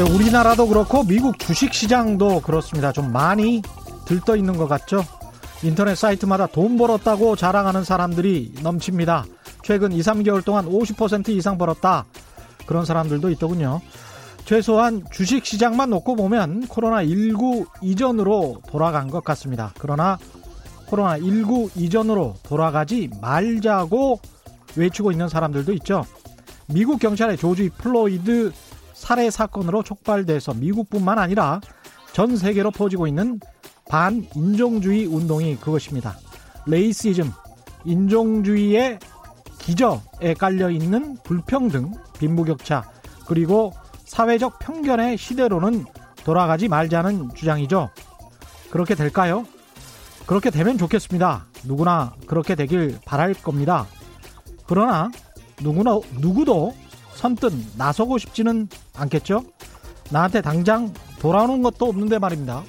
[0.00, 2.90] 네, 우리나라도 그렇고 미국 주식 시장도 그렇습니다.
[2.90, 3.60] 좀 많이
[4.06, 5.04] 들떠 있는 것 같죠?
[5.62, 9.26] 인터넷 사이트마다 돈 벌었다고 자랑하는 사람들이 넘칩니다.
[9.62, 12.06] 최근 2, 3개월 동안 50% 이상 벌었다.
[12.64, 13.82] 그런 사람들도 있더군요.
[14.46, 19.74] 최소한 주식 시장만 놓고 보면 코로나19 이전으로 돌아간 것 같습니다.
[19.78, 20.16] 그러나
[20.86, 24.18] 코로나19 이전으로 돌아가지 말자고
[24.76, 26.06] 외치고 있는 사람들도 있죠.
[26.68, 28.52] 미국 경찰의 조지 플로이드
[29.00, 31.62] 살해 사건으로 촉발돼서 미국뿐만 아니라
[32.12, 33.40] 전 세계로 퍼지고 있는
[33.88, 36.18] 반인종주의 운동이 그것입니다.
[36.66, 37.32] racism,
[37.86, 38.98] 인종주의의
[39.58, 42.90] 기저에 깔려 있는 불평등, 빈부격차,
[43.26, 43.72] 그리고
[44.04, 45.86] 사회적 편견의 시대로는
[46.22, 47.88] 돌아가지 말자는 주장이죠.
[48.70, 49.46] 그렇게 될까요?
[50.26, 51.46] 그렇게 되면 좋겠습니다.
[51.64, 53.86] 누구나 그렇게 되길 바랄 겁니다.
[54.66, 55.10] 그러나
[55.62, 56.74] 누구나 누구도
[57.20, 59.44] 선뜻 나서고 싶지는 않겠죠?
[60.10, 62.64] 나한테 당장 돌아오는 것도 없는데 말입니다.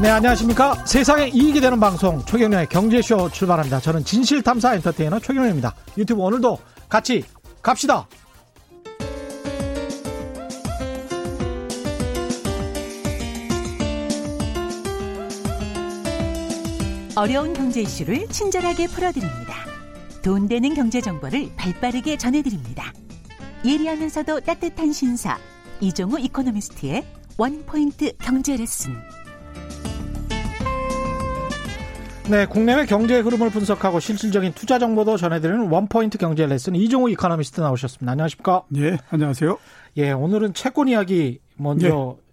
[0.00, 0.86] 네, 안녕하십니까.
[0.86, 3.80] 세상에 이익이 되는 방송 최경련의 경제쇼 출발합니다.
[3.80, 5.74] 저는 진실탐사 엔터테이너 최경련입니다.
[5.98, 7.24] 유튜브 오늘도 같이
[7.60, 8.08] 갑시다.
[17.16, 19.47] 어려운 경제 이슈를 친절하게 풀어드립니다.
[20.22, 22.92] 돈 되는 경제 정보를 발빠르게 전해드립니다.
[23.64, 25.38] 예리하면서도 따뜻한 신사
[25.80, 27.04] 이종우 이코노미스트의
[27.36, 28.94] 원포인트 경제 레슨.
[32.28, 38.12] 네, 국내외 경제 흐름을 분석하고 실질적인 투자 정보도 전해드리는 원포인트 경제 레슨 이종우 이코노미스트 나오셨습니다.
[38.12, 38.64] 안녕하십니까?
[38.76, 39.56] 예, 안녕하세요.
[39.96, 42.28] 예, 오늘은 채권 이야기 먼저 예.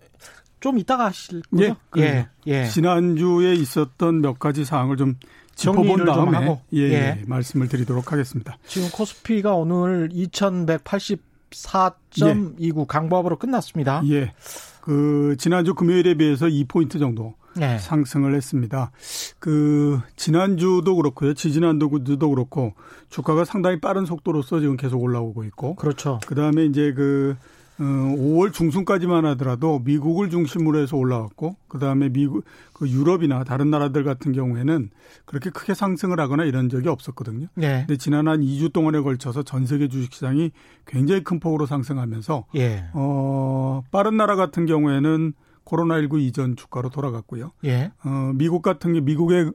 [0.60, 1.78] 좀 이따가 하실 거죠?
[1.98, 2.66] 예, 예, 예.
[2.66, 5.16] 지난주에 있었던 몇 가지 사항을 좀
[5.56, 8.58] 짚어본 다음에 예, 예, 예, 말씀을 드리도록 하겠습니다.
[8.68, 12.86] 지금 코스피가 오늘 2184.29 예.
[12.88, 14.04] 강보합으로 끝났습니다.
[14.10, 14.34] 예.
[14.82, 17.80] 그 지난주 금요일에 비해서 2포인트 정도 네.
[17.80, 18.92] 상승을 했습니다.
[19.40, 21.34] 그 지난주도 그렇고요.
[21.34, 22.74] 지지난주도 그렇고
[23.10, 26.20] 주가가 상당히 빠른 속도로서 지금 계속 올라오고 있고 그렇죠.
[26.28, 27.36] 그다음에 이제 그
[27.78, 34.32] 어, 5월 중순까지만 하더라도 미국을 중심으로 해서 올라왔고 그다음에 미국 그 유럽이나 다른 나라들 같은
[34.32, 34.90] 경우에는
[35.26, 37.48] 그렇게 크게 상승을 하거나 이런 적이 없었거든요.
[37.56, 37.86] 네.
[37.88, 40.52] 근데 지난 한 2주 동안에 걸쳐서 전 세계 주식 시장이
[40.86, 42.86] 굉장히 큰 폭으로 상승하면서 예.
[42.94, 45.34] 어 빠른 나라 같은 경우에는
[45.66, 47.52] 코로나19 이전 주가로 돌아갔고요.
[47.66, 47.92] 예.
[48.04, 49.52] 어 미국 같은 게 미국의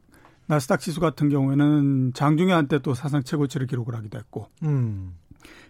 [0.47, 4.49] 나스닥 지수 같은 경우에는 장중에 한때 또 사상 최고치를 기록을 하기도 했고.
[4.65, 5.15] 음.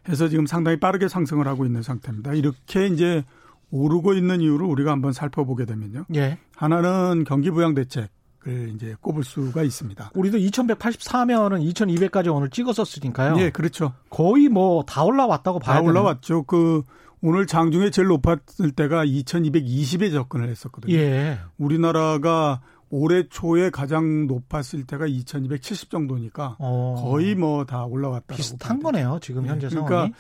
[0.09, 2.33] 해서 지금 상당히 빠르게 상승을 하고 있는 상태입니다.
[2.35, 3.25] 이렇게 이제
[3.71, 6.07] 오르고 있는 이유를 우리가 한번 살펴보게 되면요.
[6.15, 6.39] 예.
[6.57, 10.11] 하나는 경기 부양 대책을 이제 꼽을 수가 있습니다.
[10.15, 13.39] 우리도 2184면은 2200까지 오늘 찍었었으니까요.
[13.41, 13.93] 예, 그렇죠.
[14.09, 16.45] 거의 뭐 다 올라왔다고 봐야 다 올라왔죠.
[16.45, 16.83] 그
[17.23, 20.95] 오늘 장중에 제일 높았을 때가 2220에 접근을 했었거든요.
[20.95, 21.39] 예.
[21.59, 26.97] 우리나라가 올해 초에 가장 높았을 때가 2270 정도니까 어.
[27.03, 28.35] 거의 뭐 다 올라왔다.
[28.35, 29.19] 비슷한 거네요.
[29.23, 29.75] 지금 현재 네.
[29.75, 30.13] 그러니까 상황이.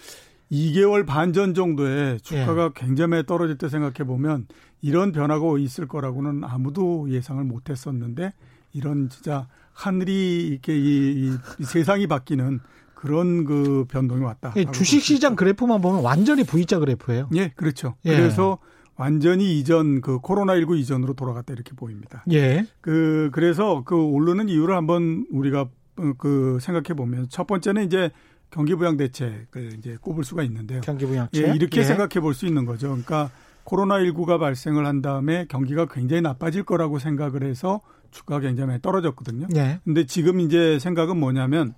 [0.53, 2.71] 2개월 반 전 정도에 주가가 예.
[2.75, 4.47] 굉장히 떨어질 때 생각해 보면
[4.83, 8.33] 이런 변화가 있을 거라고는 아무도 예상을 못 했었는데
[8.73, 12.61] 이런 진짜 하늘이 이렇게 이, 이 세상이 바뀌는
[12.95, 14.53] 그런 그 변동이 왔다.
[14.57, 17.31] 예, 주식 시장 그래프만 보면 완전히 V자 그래프예요.
[17.35, 17.95] 예, 그렇죠.
[18.05, 18.15] 예.
[18.17, 18.59] 그래서
[19.01, 22.23] 완전히 이전 그 코로나19 이전으로 돌아갔다 이렇게 보입니다.
[22.33, 22.67] 예.
[22.83, 25.63] 그 그래서 그 오르는 이유를 한번 우리가
[25.97, 28.11] 어, 그 생각해 보면 첫 번째는 이제
[28.51, 30.83] 경기 부양 대책을 이제 꼽을 수가 있는데요.
[30.83, 31.49] 경기 부양책.
[31.49, 31.85] 예, 이렇게 예.
[31.85, 32.89] 생각해 볼 수 있는 거죠.
[32.89, 33.31] 그러니까
[33.65, 37.81] 코로나19가 발생을 한 다음에 경기가 굉장히 나빠질 거라고 생각을 해서
[38.11, 39.47] 주가가 굉장히 많이 떨어졌거든요.
[39.57, 39.81] 예.
[39.83, 41.73] 근데 지금 이제 생각은 뭐냐면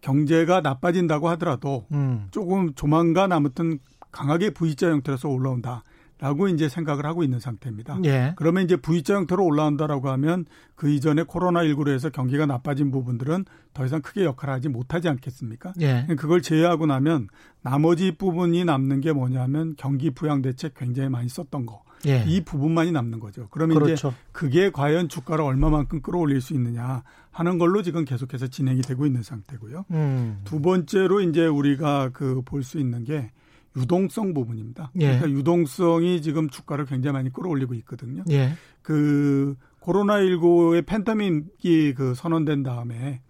[0.00, 2.28] 경제가 나빠진다고 하더라도 음.
[2.30, 3.80] 조금 조만간 아무튼
[4.12, 5.82] 강하게 V자 형태로서 올라온다.
[6.20, 7.98] 라고 이제 생각을 하고 있는 상태입니다.
[8.04, 8.34] 예.
[8.36, 10.46] 그러면 이제 V자 형태로 올라온다라고 하면
[10.76, 13.44] 그 이전에 코로나19로 해서 경기가 나빠진 부분들은
[13.74, 15.72] 더 이상 크게 역할을 하지 못하지 않겠습니까?
[15.80, 16.06] 예.
[16.16, 17.28] 그걸 제외하고 나면
[17.62, 21.82] 나머지 부분이 남는 게 뭐냐면 경기 부양 대책 굉장히 많이 썼던 거.
[22.06, 22.22] 예.
[22.26, 23.48] 이 부분만이 남는 거죠.
[23.50, 24.08] 그러면 그렇죠.
[24.08, 29.22] 이제 그게 과연 주가를 얼마만큼 끌어올릴 수 있느냐 하는 걸로 지금 계속해서 진행이 되고 있는
[29.22, 29.86] 상태고요.
[29.90, 30.40] 음.
[30.44, 33.30] 두 번째로 이제 우리가 그 볼 수 있는 게
[33.76, 34.90] 유동성 부분입니다.
[35.00, 35.18] 예.
[35.18, 38.22] 그러니까 유동성이 지금 주가를 굉장히 많이 끌어올리고 있거든요.
[38.30, 38.52] 예.
[38.82, 43.20] 그 코로나19의 팬데믹이 그 선언된 다음에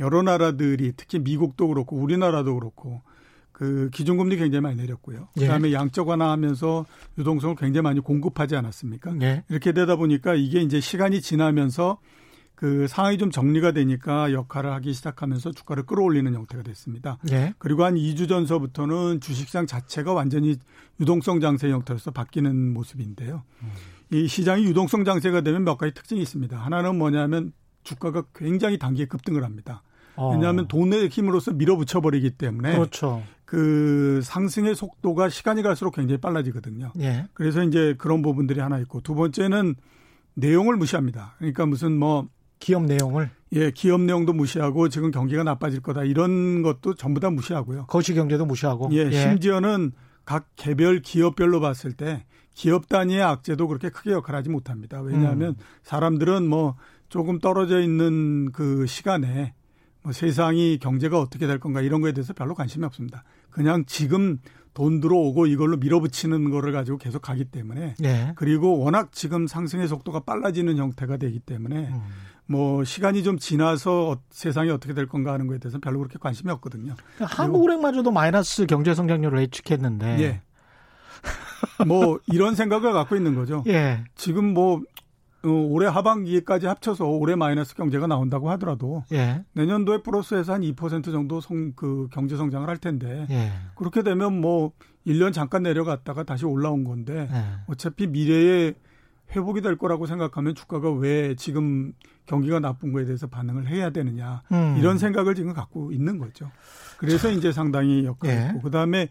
[0.00, 3.02] 여러 나라들이 특히 미국도 그렇고 우리나라도 그렇고
[3.52, 5.28] 그 기준금리 굉장히 많이 내렸고요.
[5.36, 5.42] 예.
[5.42, 6.86] 그다음에 양적 완화하면서
[7.18, 9.14] 유동성을 굉장히 많이 공급하지 않았습니까?
[9.22, 9.44] 예.
[9.48, 11.98] 이렇게 되다 보니까 이게 이제 시간이 지나면서
[12.62, 17.18] 그 상황이 좀 정리가 되니까 역할을 하기 시작하면서 주가를 끌어올리는 형태가 됐습니다.
[17.32, 17.54] 예.
[17.58, 20.54] 그리고 한 2주 전서부터는 주식시장 자체가 완전히
[21.00, 23.42] 유동성 장세 형태로서 바뀌는 모습인데요.
[23.64, 23.72] 음.
[24.12, 26.56] 이 시장이 유동성 장세가 되면 몇 가지 특징이 있습니다.
[26.56, 29.82] 하나는 뭐냐면 주가가 굉장히 단기에 급등을 합니다.
[30.14, 30.30] 어.
[30.30, 33.24] 왜냐하면 돈의 힘으로써 밀어붙여 버리기 때문에 그렇죠.
[33.44, 36.92] 그 상승의 속도가 시간이 갈수록 굉장히 빨라지거든요.
[37.00, 37.26] 예.
[37.32, 39.74] 그래서 이제 그런 부분들이 하나 있고 두 번째는
[40.34, 41.34] 내용을 무시합니다.
[41.38, 42.28] 그러니까 무슨 뭐
[42.62, 47.86] 기업 내용을 예, 기업 내용도 무시하고 지금 경기가 나빠질 거다 이런 것도 전부 다 무시하고요.
[47.86, 49.10] 거시 경제도 무시하고 예, 예.
[49.10, 49.90] 심지어는
[50.24, 52.24] 각 개별 기업별로 봤을 때
[52.54, 55.00] 기업 단위의 악재도 그렇게 크게 역할하지 못합니다.
[55.00, 55.64] 왜냐하면 음.
[55.82, 56.76] 사람들은 뭐
[57.08, 59.54] 조금 떨어져 있는 그 시간에
[60.04, 63.24] 뭐 세상이 경제가 어떻게 될 건가 이런 거에 대해서 별로 관심이 없습니다.
[63.50, 64.38] 그냥 지금
[64.72, 68.32] 돈 들어오고 이걸로 밀어붙이는 거를 가지고 계속 가기 때문에 네.
[68.36, 72.02] 그리고 워낙 지금 상승의 속도가 빨라지는 형태가 되기 때문에 음.
[72.52, 76.52] 뭐 시간이 좀 지나서 어, 세상이 어떻게 될 건가 하는 거에 대해서 별로 그렇게 관심이
[76.52, 76.94] 없거든요.
[77.16, 80.42] 그러니까 한국 은행마저도 마이너스 경제 성장률을 예측했는데 예.
[81.86, 83.64] 뭐 이런 생각을 갖고 있는 거죠.
[83.68, 84.04] 예.
[84.14, 84.82] 지금 뭐
[85.44, 89.42] 어, 올해 하반기까지 합쳐서 올해 마이너스 경제가 나온다고 하더라도 예.
[89.54, 93.50] 내년도에 플러스에서 한 2% 정도 성, 그 경제 성장을 할 텐데 예.
[93.76, 94.72] 그렇게 되면 뭐
[95.06, 97.44] 1년 잠깐 내려갔다가 다시 올라온 건데 예.
[97.66, 98.74] 어차피 미래에
[99.34, 101.92] 회복이 될 거라고 생각하면 주가가 왜 지금
[102.26, 104.76] 경기가 나쁜 거에 대해서 반응을 해야 되느냐 음.
[104.78, 106.50] 이런 생각을 지금 갖고 있는 거죠.
[106.98, 108.62] 그래서 이제 상당히 역할했고 예.
[108.62, 109.08] 그다음에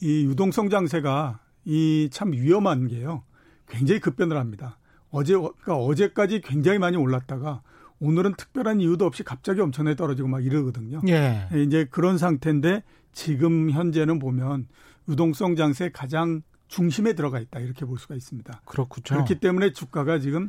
[0.00, 3.22] 이 유동성 장세가 이 참 위험한 게요.
[3.68, 4.78] 굉장히 급변을 합니다.
[5.10, 7.62] 어제 그러니까 어제까지 굉장히 많이 올랐다가
[8.00, 11.00] 오늘은 특별한 이유도 없이 갑자기 엄청나게 떨어지고 막 이러거든요.
[11.08, 11.48] 예.
[11.52, 11.62] 예.
[11.62, 12.82] 이제 그런 상태인데
[13.12, 14.66] 지금 현재는 보면
[15.08, 16.42] 유동성 장세 가장
[16.74, 18.62] 중심에 들어가 있다 이렇게 볼 수가 있습니다.
[18.64, 19.04] 그렇군요.
[19.04, 20.48] 그렇기 때문에 주가가 지금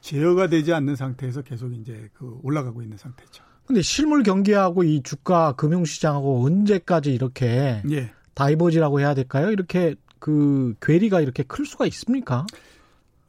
[0.00, 3.42] 제어가 되지 않는 상태에서 계속 이제 그 올라가고 있는 상태죠.
[3.66, 8.12] 근데 실물 경기하고 이 주가 금융시장하고 언제까지 이렇게 예.
[8.34, 9.50] 다이버지라고 해야 될까요?
[9.50, 12.46] 이렇게 그 괴리가 이렇게 클 수가 있습니까?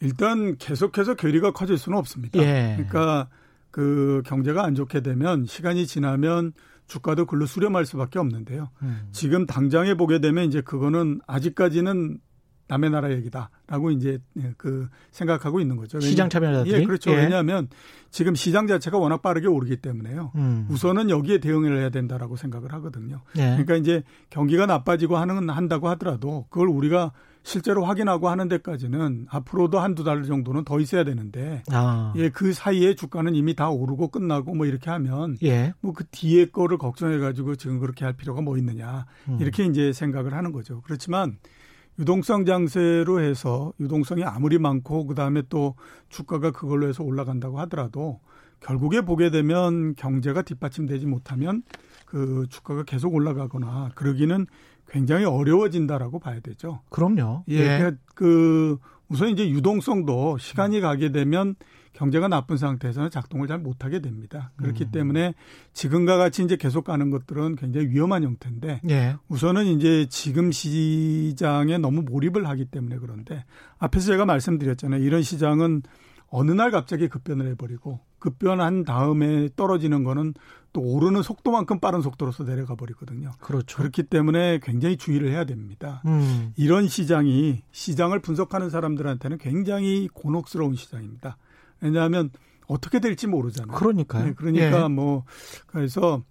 [0.02, 2.40] 일단 계속해서 괴리가 커질 수는 없습니다.
[2.40, 2.76] 예.
[2.78, 3.28] 그러니까
[3.72, 6.54] 그 경제가 안 좋게 되면 시간이 지나면
[6.86, 8.70] 주가도 글로 수렴할 수밖에 없는데요.
[8.84, 9.08] 음.
[9.12, 12.20] 지금 당장에 보게 되면 이제 그거는 아직까지는
[12.68, 16.00] 남의 나라 얘기다라고 이제 예, 그 생각하고 있는 거죠.
[16.00, 17.12] 시장 참여자들이 예, 그렇죠.
[17.12, 17.18] 예.
[17.18, 17.68] 왜냐하면
[18.10, 20.32] 지금 시장 자체가 워낙 빠르게 오르기 때문에요.
[20.36, 20.68] 음.
[20.70, 23.22] 우선은 여기에 대응을 해야 된다라고 생각을 하거든요.
[23.38, 23.42] 예.
[23.42, 27.12] 그러니까 이제 경기가 나빠지고 하는 한다고 하더라도 그걸 우리가
[27.44, 32.12] 실제로 확인하고 하는 데까지는 앞으로도 한두 달 정도는 더 있어야 되는데 아.
[32.16, 35.74] 예, 그 사이에 주가는 이미 다 오르고 끝나고 뭐 이렇게 하면 예.
[35.82, 39.06] 뭐그 뒤에 거를 걱정해 가지고 지금 그렇게 할 필요가 뭐 있느냐.
[39.30, 39.38] 음.
[39.40, 40.82] 이렇게 이제 생각을 하는 거죠.
[40.86, 41.38] 그렇지만
[42.00, 45.76] 유동성 장세로 해서 유동성이 아무리 많고 그다음에 또
[46.10, 48.20] 주가가 그걸로 해서 올라간다고 하더라도
[48.60, 51.64] 결국에 보게 되면 경제가 뒷받침되지 못하면
[52.06, 54.46] 그 주가가 계속 올라가거나 그러기는
[54.88, 56.82] 굉장히 어려워진다라고 봐야 되죠.
[56.90, 57.44] 그럼요.
[57.50, 57.56] 예.
[57.56, 57.78] 예.
[57.78, 58.78] 그러니까 그
[59.08, 61.56] 우선 이제 유동성도 시간이 가게 되면
[61.96, 64.52] 경제가 나쁜 상태에서는 작동을 잘 못하게 됩니다.
[64.58, 64.92] 그렇기 음.
[64.92, 65.34] 때문에
[65.74, 69.16] 지금과 같이 이제 계속 가는 것들은 굉장히 위험한 형태인데 예.
[69.30, 73.46] 우선은 이제 지금 시장에 너무 몰입을 하기 때문에 그런데
[73.80, 75.02] 앞에서 제가 말씀드렸잖아요.
[75.02, 75.84] 이런 시장은
[76.28, 80.34] 어느 날 갑자기 급변을 해버리고 급변한 다음에 떨어지는 거는
[80.74, 83.32] 또 오르는 속도만큼 빠른 속도로서 내려가 버리거든요.
[83.40, 83.78] 그렇죠.
[83.78, 86.02] 그렇기 때문에 굉장히 주의를 해야 됩니다.
[86.06, 86.52] 음.
[86.58, 91.38] 이런 시장이 시장을 분석하는 사람들한테는 굉장히 곤혹스러운 시장입니다.
[91.86, 92.30] 왜냐하면
[92.68, 93.78] 어떻게 될지 모르잖아요.
[93.78, 94.26] 그러니까요.
[94.26, 94.88] 네, 그러니까 예.
[94.88, 95.24] 뭐
[95.68, 96.24] 그래서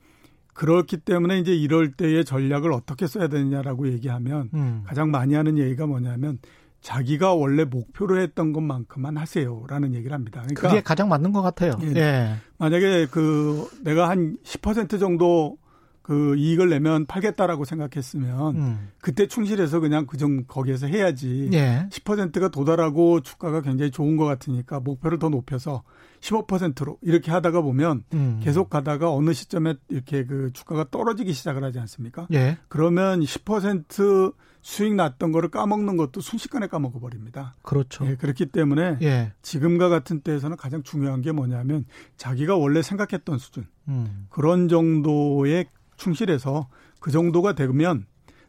[0.52, 4.82] 그렇기 때문에 이제 이럴 때의 전략을 어떻게 써야 되느냐라고 얘기하면 음.
[4.86, 6.38] 가장 많이 하는 얘기가 뭐냐면
[6.80, 10.42] 자기가 원래 목표로 했던 것만큼만 하세요라는 얘기를 합니다.
[10.42, 11.72] 그러니까 그게 가장 맞는 것 같아요.
[11.82, 11.96] 예.
[11.96, 12.34] 예.
[12.58, 15.56] 만약에 그 내가 한 10% 정도
[16.04, 18.88] 그 이익을 내면 팔겠다라고 생각했으면 음.
[19.00, 21.48] 그때 충실해서 그냥 그정 거기에서 해야지.
[21.54, 21.88] 예.
[21.90, 25.82] 10%가 도달하고 주가가 굉장히 좋은 것 같으니까 목표를 더 높여서
[26.20, 28.38] 15%로 이렇게 하다가 보면 음.
[28.42, 32.26] 계속 가다가 어느 시점에 이렇게 그 주가가 떨어지기 시작을 하지 않습니까?
[32.34, 32.58] 예.
[32.68, 37.54] 그러면 10% 수익 났던 거를 까먹는 것도 순식간에 까먹어 버립니다.
[37.62, 38.06] 그렇죠.
[38.06, 39.32] 예, 그렇기 때문에 예.
[39.40, 41.86] 지금과 같은 때에서는 가장 중요한 게 뭐냐면
[42.18, 44.26] 자기가 원래 생각했던 수준 음.
[44.28, 46.68] 그런 정도의 충실해서
[47.00, 48.06] 그 정도가 되면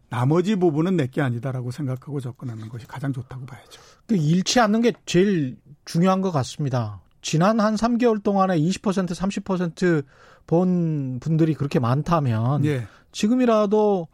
[0.09, 3.81] 나머지 부분은 내게 아니다라고 생각하고 접근하는 것이 가장 좋다고 봐야죠.
[4.07, 7.01] 그 잃지 않는 게 제일 중요한 것 같습니다.
[7.21, 12.87] 지난 한 3개월 동안에 20% 30%본 분들이 그렇게 많다면 예.
[13.11, 14.07] 지금이라도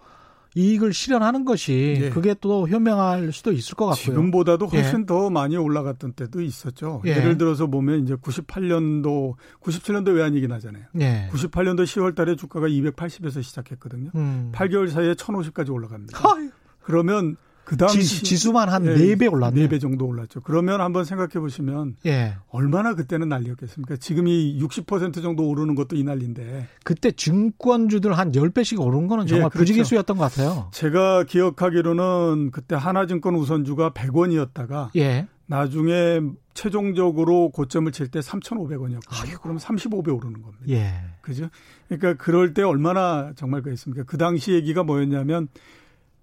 [0.56, 2.10] 이익을 실현하는 것이 예.
[2.10, 4.04] 그게 또 현명할 수도 있을 것 같고요.
[4.04, 5.06] 지금보다도 훨씬 예.
[5.06, 7.02] 더 많이 올라갔던 때도 있었죠.
[7.06, 7.14] 예.
[7.22, 10.86] 를 들어서 보면 이제 98년도, 97년도 외환위기 나잖아요.
[11.00, 11.30] 예.
[11.32, 14.12] 98년도 10월 달에 주가가 280에서 시작했거든요.
[14.16, 14.52] 음.
[14.54, 16.20] 8개월 사이에 1050까지 올라갑니다.
[16.20, 16.36] 허
[16.82, 17.38] 그러면
[17.72, 19.70] 그 당시 지수, 만한 예, 4배 올랐네.
[19.70, 20.42] 4배 정도 올랐죠.
[20.42, 22.36] 그러면 한번 생각해 보시면 예.
[22.50, 23.96] 얼마나 그때는 난리였겠습니까?
[23.96, 26.68] 지금이 60% 정도 오르는 것도 이 난리인데.
[26.84, 29.60] 그때 증권주들 한 10배씩 오른 거는 정말 예, 그렇죠.
[29.60, 30.68] 부지기수였던 것 같아요.
[30.74, 35.30] 제가 기억하기로는 그때 하나증권 우선주가 100원이었다가 예.
[35.46, 36.20] 나중에
[36.54, 39.42] 최종적으로 고점을 칠 때 3,500원이었거든요.
[39.42, 40.66] 그럼 35배 오르는 겁니다.
[40.68, 40.92] 예.
[41.22, 41.48] 그죠?
[41.88, 44.04] 그러니까 그럴 때 얼마나 정말 그랬습니까?
[44.04, 45.48] 그 당시 얘기가 뭐였냐면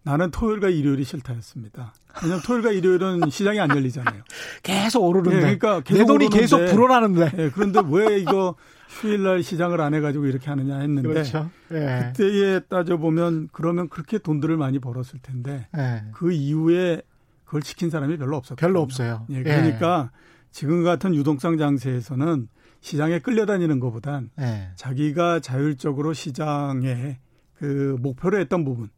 [0.03, 1.93] 나는 토요일과 일요일이 싫다였습니다.
[2.23, 4.23] 왜냐하면 토요일과 일요일은 시장이 안 열리잖아요.
[4.63, 5.37] 계속 오르는데.
[5.37, 7.31] 네, 그러니까 계속 내 돈이 오르는데, 계속 불어나는데.
[7.31, 8.55] 네, 그런데 왜 이거
[8.89, 11.09] 휴일날 시장을 안 해가지고 이렇게 하느냐 했는데.
[11.09, 11.51] 그렇죠.
[11.69, 12.13] 네.
[12.15, 16.05] 그때에 따져보면 그러면 그렇게 돈들을 많이 벌었을 텐데 네.
[16.13, 17.03] 그 이후에
[17.45, 18.57] 그걸 지킨 사람이 별로 없었어요.
[18.57, 19.27] 별로 없어요.
[19.31, 20.11] 예, 그러니까
[20.51, 22.49] 지금 같은 유동성 장세에서는
[22.81, 24.31] 시장에 끌려다니는 것보단
[24.77, 27.19] 자기가 자율적으로 시장에
[27.59, 28.89] 그 목표로 했던 부분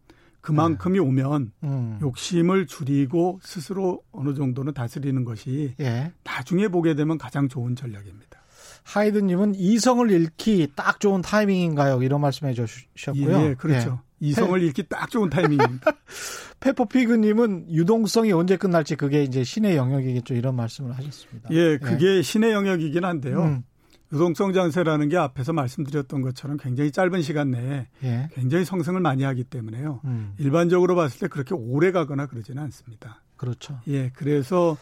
[0.41, 1.05] 그만큼이 네.
[1.05, 1.99] 오면 음.
[2.01, 6.13] 욕심을 줄이고 스스로 어느 정도는 다스리는 것이 예.
[6.25, 8.41] 나중에 보게 되면 가장 좋은 전략입니다.
[8.85, 12.03] 하이든님은 이성을 잃기 딱 좋은 타이밍인가요?
[12.03, 13.43] 이런 말씀해 주셨고요.
[13.43, 14.01] 예, 그렇죠.
[14.03, 14.11] 예.
[14.27, 15.93] 이성을 잃기 딱 좋은 타이밍입니다.
[16.61, 20.35] 페퍼피그님은 유동성이 언제 끝날지 그게 이제 신의 영역이겠죠.
[20.35, 21.49] 이런 말씀을 하셨습니다.
[21.53, 22.23] 예, 그게 예.
[22.23, 23.43] 신의 영역이긴 한데요.
[23.43, 23.63] 음.
[24.13, 28.29] 유동성 장세라는 게 앞에서 말씀드렸던 것처럼 굉장히 짧은 시간 내에 예.
[28.33, 30.01] 굉장히 성승을 많이 하기 때문에요.
[30.05, 30.35] 음.
[30.39, 33.23] 일반적으로 봤을 때 그렇게 오래 가거나 그러지는 않습니다.
[33.37, 33.79] 그렇죠.
[33.87, 34.77] 예, 그래서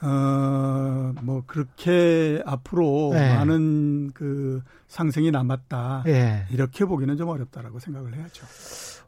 [0.00, 3.34] 어, 뭐, 그렇게 앞으로 예.
[3.34, 6.04] 많은 그 상승이 남았다.
[6.06, 6.46] 예.
[6.50, 8.46] 이렇게 보기는 좀 어렵다라고 생각을 해야죠.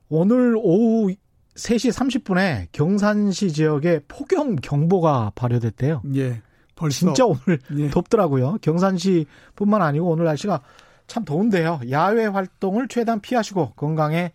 [0.08, 1.14] 오늘 오후
[1.54, 6.02] 3시 30분에 경산시 지역에 폭염 경보가 발효됐대요.
[6.16, 6.42] 예.
[6.80, 7.90] 벌써 진짜 오늘 예.
[7.90, 8.56] 덥더라고요.
[8.62, 10.60] 경산시뿐만 아니고 오늘 날씨가
[11.06, 11.80] 참 더운데요.
[11.90, 14.32] 야외 활동을 최대한 피하시고 건강에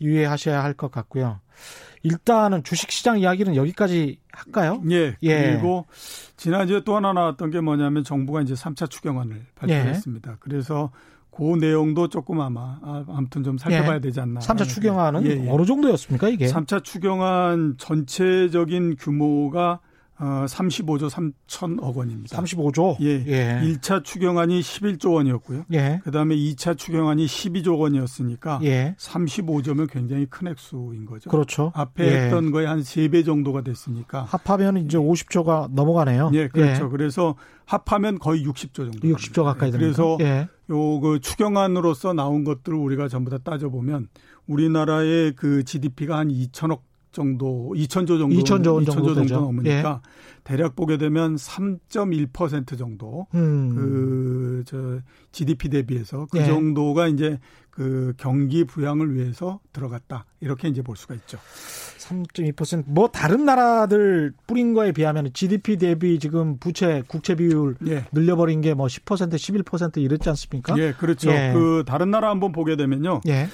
[0.00, 1.40] 유의하셔야 할 것 같고요.
[2.02, 4.80] 일단은 주식시장 이야기는 여기까지 할까요?
[4.90, 5.16] 예.
[5.22, 5.42] 예.
[5.52, 5.86] 그리고
[6.36, 10.30] 지난주에 또 하나 나왔던 게 뭐냐면 정부가 이제 3차 추경안을 발표했습니다.
[10.30, 10.36] 예.
[10.38, 10.90] 그래서
[11.30, 14.00] 그 내용도 조금 아마 아, 아무튼 좀 살펴봐야 예.
[14.00, 14.40] 되지 않나.
[14.40, 15.50] 3차 추경안은 예, 예.
[15.50, 16.46] 어느 정도였습니까, 이게?
[16.46, 19.80] 3차 추경안 전체적인 규모가
[20.20, 22.36] 어, 35조 3천억 원입니다.
[22.40, 22.96] 35조?
[23.00, 23.24] 예.
[23.26, 23.60] 예.
[23.62, 25.64] 1차 추경안이 11조 원이었고요.
[25.72, 26.00] 예.
[26.02, 28.96] 그다음에 2차 추경안이 12조 원이었으니까 예.
[28.98, 31.30] 35조면 굉장히 큰 액수인 거죠.
[31.30, 31.70] 그렇죠.
[31.74, 32.24] 앞에 예.
[32.24, 34.24] 했던 거에 한 3배 정도가 됐으니까.
[34.24, 36.30] 합하면 이제 50조가 넘어가네요.
[36.34, 36.86] 예, 그렇죠.
[36.86, 36.88] 예.
[36.88, 38.98] 그래서 합하면 거의 60조 정도.
[38.98, 39.78] 60조 가까이 됩니다.
[39.78, 40.48] 그래서 예.
[40.70, 44.08] 요그 추경안으로서 나온 것들을 우리가 전부 다 따져 보면
[44.46, 46.80] 우리나라의 그 GDP가 한 2천억
[47.12, 50.08] 정도 2천조 정도 2천조, 2천조 정도, 정도 넘으니까 예.
[50.44, 54.62] 대략 보게 되면 3.1% 정도 음.
[54.64, 55.00] 그저
[55.32, 56.44] GDP 대비해서 그 예.
[56.46, 57.38] 정도가 이제
[57.70, 61.38] 그 경기 부양을 위해서 들어갔다 이렇게 이제 볼 수가 있죠.
[61.98, 68.06] 3.2%뭐 다른 나라들 뿌린 거에 비하면 GDP 대비 지금 부채 국채 비율 예.
[68.12, 69.32] 늘려버린 게 뭐 10%
[69.64, 70.78] 11% 이랬지 않습니까?
[70.78, 71.30] 예, 그렇죠.
[71.30, 71.52] 예.
[71.54, 73.20] 그 다른 나라 한번 보게 되면요.
[73.28, 73.48] 예.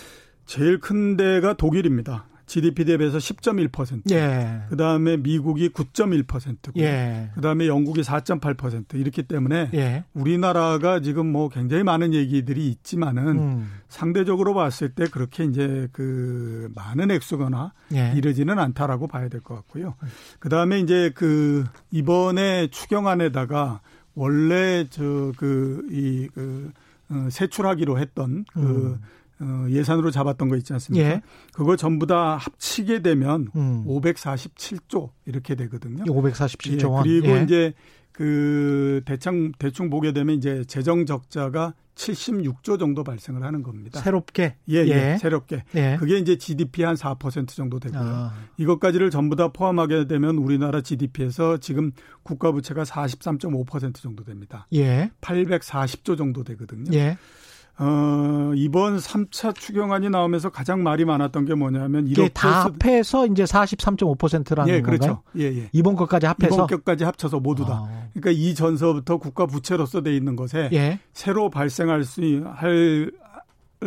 [0.47, 2.27] 제일 큰 데가 독일입니다.
[2.47, 4.11] GDP 대비해서 10.1%.
[4.13, 4.63] 예.
[4.69, 6.73] 그다음에 미국이 9.1%고.
[6.81, 7.31] 예.
[7.35, 10.05] 그다음에 영국이 4.8% 이렇기 때문에 예.
[10.15, 13.71] 우리나라가 지금 뭐 굉장히 많은 얘기들이 있지만은 음.
[13.89, 18.13] 상대적으로 봤을 때 그렇게 이제 그 많은 액수거나 예.
[18.17, 19.95] 이르지는 않다라고 봐야 될 것 같고요.
[20.39, 23.81] 그다음에 이제 그 이번에 추경안에다가
[24.15, 26.73] 원래 저 그 이그 그,
[27.11, 29.01] 어, 세출하기로 했던 그 음.
[29.41, 31.09] 어, 예산으로 잡았던 거 있지 않습니까?
[31.09, 31.23] 예.
[31.53, 33.85] 그거 전부 다 합치게 되면 음.
[33.87, 36.05] 547조 이렇게 되거든요.
[36.05, 37.07] 547조 원.
[37.07, 37.43] 예, 그리고 예.
[37.43, 37.75] 이제
[38.13, 44.01] 그 대충 대충 보게 되면 이제 재정 적자가 76조 정도 발생을 하는 겁니다.
[44.01, 44.57] 새롭게?
[44.69, 45.13] 예, 예.
[45.13, 45.65] 예 새롭게.
[45.75, 45.97] 예.
[45.99, 48.01] 그게 이제 GDP 한 4% 정도 되고요.
[48.01, 48.35] 아.
[48.57, 54.67] 이것까지를 전부 다 포함하게 되면 우리나라 GDP에서 지금 국가 부채가 43.5% 정도 됩니다.
[54.73, 55.11] 예.
[55.21, 56.93] 840조 정도 되거든요.
[56.95, 57.17] 예.
[57.77, 64.73] 어, 이번 3차 추경안이 나오면서 가장 말이 많았던 게 뭐냐면 이게 다 합해서 이제 43.5%라는
[64.73, 65.01] 예, 그렇죠.
[65.01, 65.23] 건가요?
[65.39, 65.69] 예, 예.
[65.73, 67.89] 이번 것까지 합해서 이번 것까지 합쳐서 모두 다.
[67.89, 68.09] 아.
[68.13, 71.01] 그러니까 이 전서부터 국가 부채로서 돼 있는 것에 예.
[71.13, 73.11] 새로 발생할 수할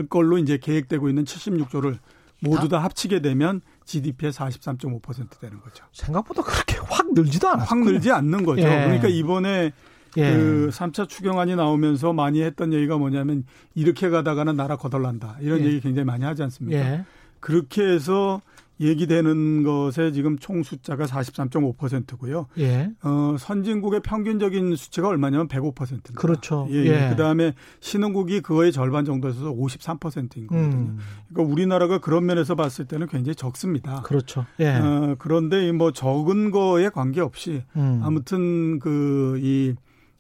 [0.10, 1.98] 걸로 이제 계획되고 있는 76조를
[2.42, 5.86] 모두 다, 다 합치게 되면 GDP의 43.5% 되는 거죠.
[5.94, 7.64] 생각보다 그렇게 확 늘지도 않아.
[7.64, 8.64] 확 늘지 않는 거죠.
[8.64, 8.84] 예.
[8.84, 9.72] 그러니까 이번에
[10.18, 10.34] 예.
[10.34, 13.46] 그 3차 추경안이 나오면서 많이 했던 얘기가 뭐냐면
[13.76, 15.38] 이렇게 가다가는 나라 거덜난다.
[15.42, 15.66] 이런 예.
[15.66, 16.80] 얘기 굉장히 많이 하지 않습니까?
[16.80, 17.06] 예.
[17.40, 18.42] 그렇게 해서
[18.80, 22.48] 얘기되는 것에 지금 총 숫자가 43.5%고요.
[22.60, 22.90] 예.
[23.02, 26.14] 어, 선진국의 평균적인 수치가 얼마냐면 105%입니다.
[26.16, 26.68] 그렇죠.
[26.70, 26.76] 예.
[26.86, 27.10] 예.
[27.10, 30.78] 그다음에 신흥국이 그거의 절반 정도에서 53%인 거거든요.
[30.78, 31.00] 음.
[31.30, 34.02] 그러니까 우리나라가 그런 면에서 봤을 때는 굉장히 적습니다.
[34.04, 34.46] 그렇죠.
[34.60, 34.76] 예.
[34.76, 38.02] 어, 그런데 뭐 적은 거에 관계없이 음.
[38.04, 39.76] 아무튼 그이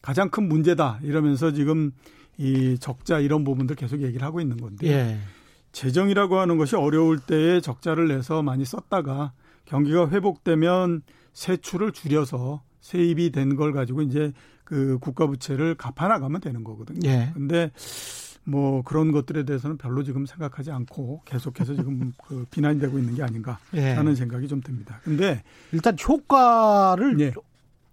[0.07, 1.91] 가장 큰 문제다 이러면서 지금
[2.37, 4.87] 이 적자 이런 부분들 계속 얘기를 하고 있는 건데.
[4.87, 5.17] 예.
[5.73, 9.33] 재정이라고 하는 것이 어려울 때에 적자를 내서 많이 썼다가
[9.65, 11.01] 경기가 회복되면
[11.33, 14.31] 세출을 줄여서 세입이 된 걸 가지고 이제
[14.63, 17.01] 그 국가 부채를 갚아 나가면 되는 거거든요.
[17.09, 17.31] 예.
[17.33, 17.69] 근데
[18.45, 23.23] 뭐 그런 것들에 대해서는 별로 지금 생각하지 않고 계속해서 지금 그 비난이 되고 있는 게
[23.23, 23.91] 아닌가 예.
[23.91, 25.01] 하는 생각이 좀 듭니다.
[25.03, 27.33] 근데 일단 효과를 예.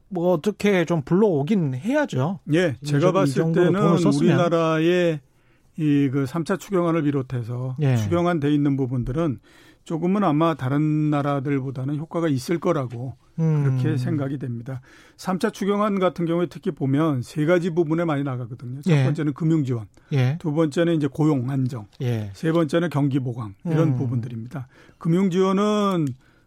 [0.08, 2.40] 뭐 어떻게 좀 불러오긴 해야죠.
[2.52, 2.76] 예.
[2.84, 3.74] 제가 봤을 때는
[4.20, 5.20] 우리나라의
[5.76, 7.96] 이 그 3차 추경안을 비롯해서 예.
[7.96, 9.40] 추경안 돼 있는 부분들은
[9.82, 13.64] 조금은 아마 다른 나라들보다는 효과가 있을 거라고 음.
[13.64, 14.80] 그렇게 생각이 됩니다.
[15.16, 18.80] 3차 추경안 같은 경우에 특히 보면 세 가지 부분에 많이 나가거든요.
[18.82, 19.04] 첫 예.
[19.04, 20.38] 번째는 금융 지원, 예.
[20.40, 22.30] 두 번째는 이제 고용 안정, 예.
[22.34, 23.96] 세 번째는 경기 보강 이런 음.
[23.96, 24.68] 부분들입니다.
[24.98, 26.06] 금융 지원은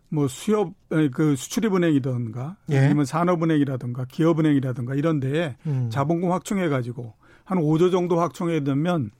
[0.09, 0.73] 뭐 수협
[1.11, 2.77] 그 수출입은행이든가 예.
[2.77, 5.89] 아니면 산업은행이라든가 기업은행이라든가 이런 데에 음.
[5.91, 9.11] 자본금 확충해 가지고 한 5조 정도 확충해 두면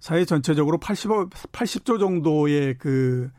[0.00, 3.30] 사회 전체적으로 80억 80조 정도의 그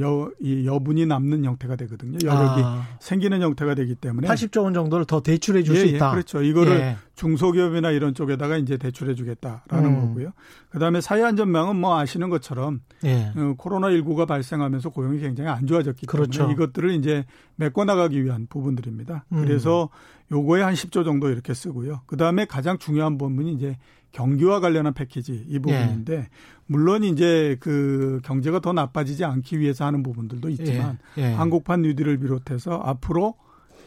[0.00, 2.18] 여, 이 여분이 남는 형태가 되거든요.
[2.22, 2.86] 여력이 아.
[3.00, 6.10] 생기는 형태가 되기 때문에 80조 원 정도를 더 대출해 줄수 예, 예, 있다.
[6.10, 6.42] 그렇죠.
[6.42, 6.96] 이거를 예.
[7.14, 10.00] 중소기업이나 이런 쪽에다가 이제 대출해 주겠다라는 음.
[10.00, 10.32] 거고요.
[10.70, 13.32] 그다음에 사회안전망은 뭐 아시는 것처럼 예.
[13.34, 16.40] 어, 코로나 19가 발생하면서 고용이 굉장히 안 좋아졌기 그렇죠.
[16.40, 17.24] 때문에 이것들을 이제
[17.56, 19.24] 메꿔 나가기 위한 부분들입니다.
[19.32, 19.42] 음.
[19.42, 19.88] 그래서
[20.30, 22.02] 요거에 한 10조 정도 이렇게 쓰고요.
[22.06, 23.76] 그다음에 가장 중요한 부분이 이제
[24.12, 26.28] 경기와 관련한 패키지 이 부분인데 예.
[26.66, 31.22] 물론 이제 그 경제가 더 나빠지지 않기 위해서 하는 부분들도 있지만 예.
[31.22, 31.32] 예.
[31.32, 33.34] 한국판 뉴딜을 비롯해서 앞으로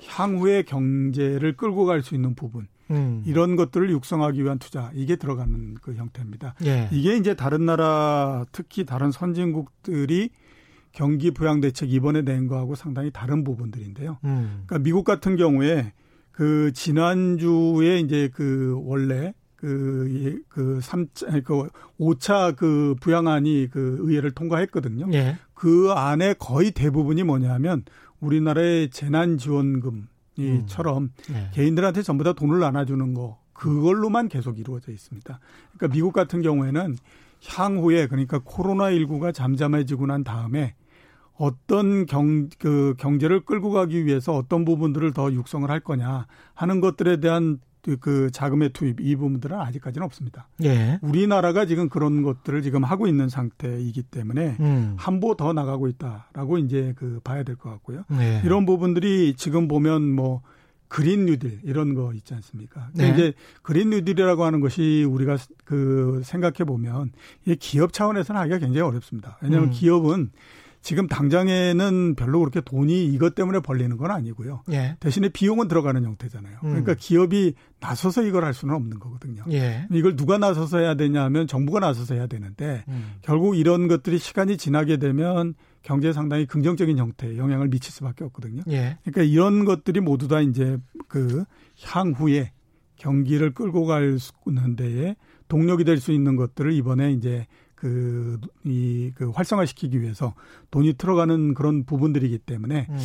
[0.07, 3.23] 향후의 경제를 끌고 갈 수 있는 부분 음.
[3.25, 6.55] 이런 것들을 육성하기 위한 투자 이게 들어가는 그 형태입니다.
[6.65, 6.89] 예.
[6.91, 10.29] 이게 이제 다른 나라 특히 다른 선진국들이
[10.91, 14.17] 경기 부양 대책 이번에 낸 거하고 상당히 다른 부분들인데요.
[14.23, 14.63] 음.
[14.65, 15.93] 그러니까 미국 같은 경우에
[16.31, 19.33] 그 지난주에 이제 그 원래
[19.65, 21.67] 그, 그 3차, 그
[21.99, 25.07] 5차 그 부양안이 그 의회를 통과했거든요.
[25.13, 25.37] 예.
[25.55, 27.83] 그 안에 거의 대부분이 뭐냐면
[28.19, 31.35] 우리나라의 재난지원금 이처럼 음.
[31.35, 31.49] 예.
[31.53, 35.39] 개인들한테 전부 다 돈을 나눠주는 거 그걸로만 계속 이루어져 있습니다.
[35.75, 36.97] 그러니까 미국 같은 경우에는
[37.47, 40.75] 향후에 그러니까 코로나 19가 잠잠해지고 난 다음에
[41.37, 47.19] 어떤 경, 그 경제를 끌고 가기 위해서 어떤 부분들을 더 육성을 할 거냐 하는 것들에
[47.19, 50.47] 대한 그, 그 자금의 투입 이 부분들은 아직까지는 없습니다.
[50.63, 50.97] 예.
[51.03, 54.95] 우리나라가 지금 그런 것들을 지금 하고 있는 상태이기 때문에 음.
[54.97, 58.03] 한보 더 나가고 있다라고 이제 그 봐야 될 것 같고요.
[58.19, 58.41] 예.
[58.43, 60.41] 이런 부분들이 지금 보면 뭐
[60.87, 62.89] 그린 뉴딜 이런 거 있지 않습니까?
[62.93, 63.09] 네.
[63.09, 67.11] 이제 그린 뉴딜이라고 하는 것이 우리가 그 생각해 보면
[67.43, 69.37] 이게 기업 차원에서는 하기가 굉장히 어렵습니다.
[69.41, 69.73] 왜냐하면 음.
[69.73, 70.31] 기업은
[70.85, 74.61] 지금 당장에는 별로 그렇게 돈이 이것 때문에 벌리는 건 아니고요.
[74.71, 74.95] 예.
[74.99, 76.59] 대신에 비용은 들어가는 형태잖아요.
[76.63, 76.69] 음.
[76.69, 79.43] 그러니까 기업이 나서서 이걸 할 수는 없는 거거든요.
[79.49, 79.87] 예.
[79.91, 83.15] 이걸 누가 나서서 해야 되냐 하면 정부가 나서서 해야 되는데 음.
[83.23, 88.61] 결국 이런 것들이 시간이 지나게 되면 경제에 상당히 긍정적인 형태의 영향을 미칠 수밖에 없거든요.
[88.69, 88.99] 예.
[89.05, 91.45] 그러니까 이런 것들이 모두 다 이제 그
[91.81, 92.51] 향후에
[92.97, 95.15] 경기를 끌고 갈 수 있는 데에
[95.47, 97.47] 동력이 될 수 있는 것들을 이번에 이제
[97.85, 100.33] 그, 이, 그 활성화시키기 위해서
[100.71, 102.97] 돈이 들어가는 그런 부분들이기 때문에 음.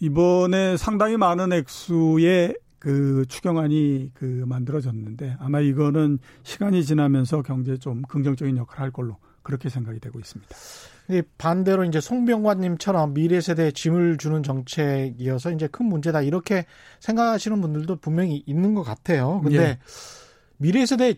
[0.00, 8.56] 이번에 상당히 많은 액수의 그 추경안이 그 만들어졌는데 아마 이거는 시간이 지나면서 경제에 좀 긍정적인
[8.56, 10.56] 역할을 할 걸로 그렇게 생각이 되고 있습니다.
[11.36, 16.64] 반대로 이제 송병관님처럼 미래 세대에 짐을 주는 정책이어서 이제 큰 문제다 이렇게
[17.00, 19.42] 생각하시는 분들도 분명히 있는 것 같아요.
[19.42, 19.78] 근데 예.
[20.56, 21.14] 미래 세대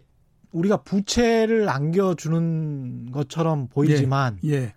[0.52, 4.52] 우리가 부채를 안겨주는 것처럼 보이지만 예.
[4.52, 4.74] 예.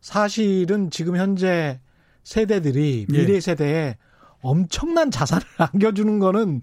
[0.00, 1.80] 사실은 지금 현재
[2.24, 3.12] 세대들이 예.
[3.12, 3.96] 미래 세대에
[4.40, 6.62] 엄청난 자산을 안겨주는 거는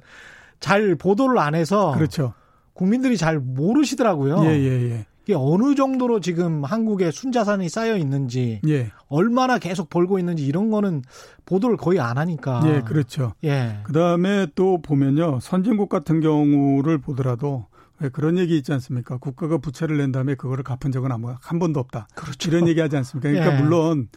[0.60, 2.34] 잘 보도를 안 해서 그렇죠.
[2.74, 4.44] 국민들이 잘 모르시더라고요.
[4.46, 5.06] 예, 예, 예.
[5.24, 8.92] 이게 어느 정도로 지금 한국에 순자산이 쌓여 있는지, 예.
[9.08, 11.04] 얼마나 계속 벌고 있는지 이런 거는
[11.46, 12.62] 보도를 거의 안 하니까.
[12.66, 13.34] 예, 그렇죠.
[13.44, 13.80] 예.
[13.84, 17.68] 그 다음에 또 보면요, 선진국 같은 경우를 보더라도
[18.02, 19.18] 네, 그런 얘기 있지 않습니까?
[19.18, 22.08] 국가가 부채를 낸 다음에 그거를 갚은 적은 아무 한 번도 없다.
[22.16, 22.50] 그렇죠.
[22.50, 23.30] 이런 얘기 하지 않습니까?
[23.30, 23.62] 그러니까 예.
[23.62, 24.08] 물론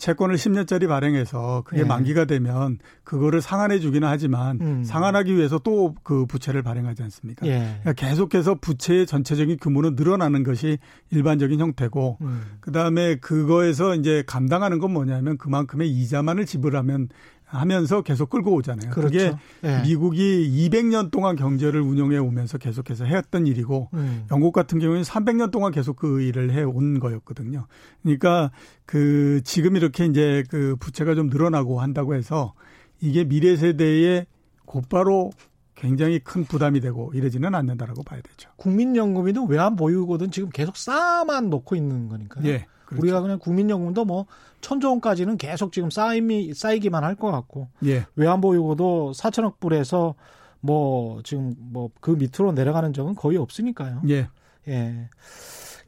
[0.00, 1.88] 채권을 10년짜리 발행해서 그게 네.
[1.88, 4.84] 만기가 되면 그거를 상환해 주기는 하지만 음.
[4.84, 7.46] 상환하기 위해서 또 그 부채를 발행하지 않습니까?
[7.46, 7.78] 예.
[7.82, 10.78] 그러니까 계속해서 부채의 전체적인 규모는 늘어나는 것이
[11.10, 12.42] 일반적인 형태고 음.
[12.60, 17.08] 그다음에 그거에서 이제 감당하는 건 뭐냐면 그만큼의 이자만을 지불하면
[17.50, 18.90] 하면서 계속 끌고 오잖아요.
[18.90, 19.10] 그렇죠.
[19.10, 19.82] 그게 네.
[19.82, 24.26] 미국이 200년 동안 경제를 운영해 오면서 계속해서 해왔던 일이고 음.
[24.30, 27.66] 영국 같은 경우에는 300년 동안 계속 그 일을 해 온 거였거든요.
[28.02, 28.50] 그러니까
[28.86, 32.54] 그 지금 이렇게 이제 그 부채가 좀 늘어나고 한다고 해서
[33.00, 34.26] 이게 미래 세대에
[34.66, 35.30] 곧바로
[35.74, 38.50] 굉장히 큰 부담이 되고 이러지는 않는다라고 봐야 되죠.
[38.56, 42.46] 국민연금이든 외환 보유고든 지금 계속 쌓아만 놓고 있는 거니까요.
[42.46, 42.66] 예.
[42.90, 43.02] 그렇죠.
[43.02, 44.26] 우리가 그냥 국민연금도 뭐
[44.60, 48.04] 천조 원까지는 계속 지금 쌓임이 쌓이기만 할 것 같고 예.
[48.16, 50.14] 외환보 유고도 4천억 불에서
[50.60, 54.02] 뭐 지금 뭐 그 밑으로 내려가는 적은 거의 없으니까요.
[54.10, 54.28] 예.
[54.68, 55.08] 예.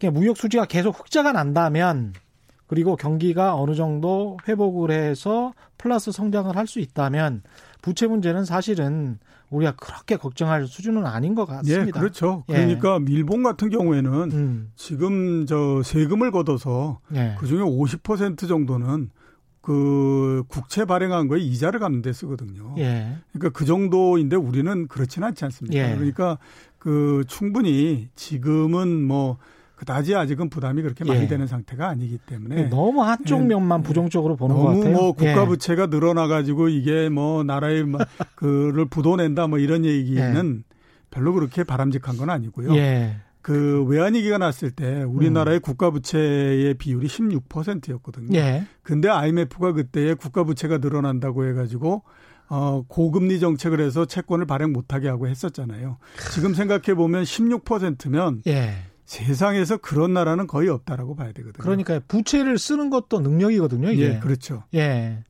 [0.00, 2.14] 그냥 무역 수지가 계속 흑자가 난다면
[2.66, 7.42] 그리고 경기가 어느 정도 회복을 해서 플러스 성장을 할 수 있다면
[7.82, 9.18] 부채 문제는 사실은
[9.52, 11.86] 우리가 그렇게 걱정할 수준은 아닌 것 같습니다.
[11.86, 12.44] 예, 그렇죠.
[12.48, 12.54] 예.
[12.54, 14.72] 그러니까 일본 같은 경우에는 음.
[14.76, 17.36] 지금 저 세금을 걷어서 예.
[17.38, 19.10] 그 중에 50% 정도는
[19.60, 22.74] 그 국채 발행한 거에 이자를 갚는 데 쓰거든요.
[22.78, 23.16] 예.
[23.32, 25.78] 그러니까 그 정도인데 우리는 그렇지는 않지 않습니까?
[25.78, 25.94] 예.
[25.94, 26.38] 그러니까
[26.78, 29.38] 그 충분히 지금은 뭐
[29.82, 31.26] 그다지 아직은 부담이 그렇게 많이 예.
[31.26, 33.46] 되는 상태가 아니기 때문에 예, 너무 한쪽 예.
[33.46, 34.84] 면만 부정적으로 보는 것 같아요.
[34.84, 35.46] 너무 뭐 국가 예.
[35.46, 37.86] 부채가 늘어나 가지고 이게 뭐 나라의
[38.36, 40.74] 그를 부도낸다 뭐 이런 얘기는 예.
[41.10, 42.70] 별로 그렇게 바람직한 건 아니고요.
[43.42, 45.62] 그 외환위기가 났을 때 우리나라의 음.
[45.62, 48.38] 국가 부채의 비율이 16%였거든요.
[48.38, 48.64] 예.
[48.84, 52.04] 근데 IMF가 그때에 국가 부채가 늘어난다고 해 가지고
[52.48, 55.98] 어, 고금리 정책을 해서 채권을 발행 못하게 하고 했었잖아요.
[56.32, 58.91] 지금 생각해 보면 16%면 예.
[59.04, 61.62] 세상에서 그런 나라는 거의 없다라고 봐야 되거든요.
[61.62, 63.90] 그러니까 부채를 쓰는 것도 능력이거든요.
[63.90, 64.14] 이게.
[64.14, 64.64] 예, 그렇죠.
[64.74, 65.24] 예.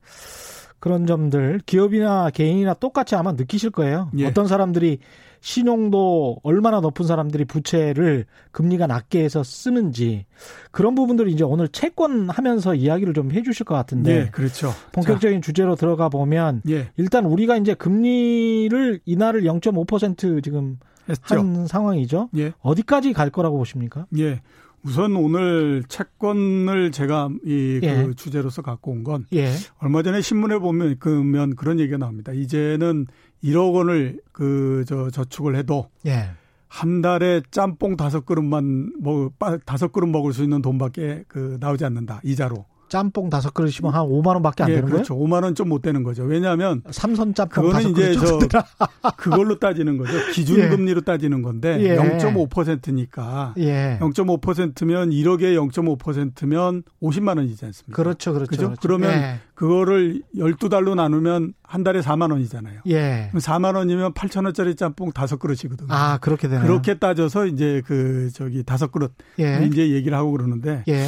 [0.79, 4.11] 그런 점들 기업이나 개인이나 똑같이 아마 느끼실 거예요.
[4.19, 4.27] 예.
[4.27, 4.99] 어떤 사람들이
[5.43, 10.25] 신용도 얼마나 높은 사람들이 부채를 금리가 낮게 해서 쓰는지
[10.71, 14.13] 그런 부분들을 이제 오늘 채권 하면서 이야기를 좀 해주실 것 같은데.
[14.13, 14.73] 예, 그렇죠.
[14.93, 15.47] 본격적인 자.
[15.47, 16.89] 주제로 들어가 보면 예.
[16.97, 21.39] 일단 우리가 이제 금리를 이날을 0.5% 지금 했죠.
[21.39, 22.31] 한 상황이죠.
[22.37, 22.53] 예.
[22.61, 24.07] 어디까지 갈 거라고 보십니까?
[24.19, 24.41] 예.
[24.85, 28.11] 우선 오늘 채권을 제가 이그 예.
[28.17, 29.53] 주제로서 갖고 온건 예.
[29.79, 32.33] 얼마 전에 신문에 보면 그면 그런 얘기가 나옵니다.
[32.33, 33.07] 이제는
[33.45, 36.31] 1억 원을 그 저 저축을 해도 예.
[36.69, 39.31] 한 달에 짬뽕 다섯 그릇만 뭐
[39.67, 42.65] 다섯 그릇 먹을 수 있는 돈밖에 그 나오지 않는다 이자로.
[42.93, 45.15] 짬뽕 다섯 그릇이면 한 5만 원밖에 안 예, 되는 그렇죠.
[45.17, 45.27] 거예요?
[45.27, 46.25] 5만 원 좀 못 되는 거죠.
[46.25, 48.39] 왜냐하면 삼선 짬뽕 그거는 이제 저
[49.17, 50.13] 그걸로 따지는 거죠.
[50.35, 51.05] 기준 금리로 예.
[51.05, 51.97] 따지는 건데 예.
[51.97, 53.97] 0.5%니까 예.
[54.01, 57.97] 0.5%면 1억에 0.5%면 50만 원이지 않습니까?
[57.97, 58.51] 그렇죠, 그렇죠.
[58.51, 58.63] 그죠?
[58.67, 58.81] 그렇죠.
[58.83, 59.39] 그러면 예.
[59.55, 62.81] 그거를 12달로 나누면 한 달에 4만 원이잖아요.
[62.89, 63.31] 예.
[63.35, 65.89] 4만 원이면 8천 원짜리 짬뽕 다섯 그릇이거든요.
[65.89, 69.65] 아, 그렇게 되네 그렇게 따져서 이제 그 저기 다섯 그릇 예.
[69.65, 71.07] 이제 얘기를 하고 그러는데 예.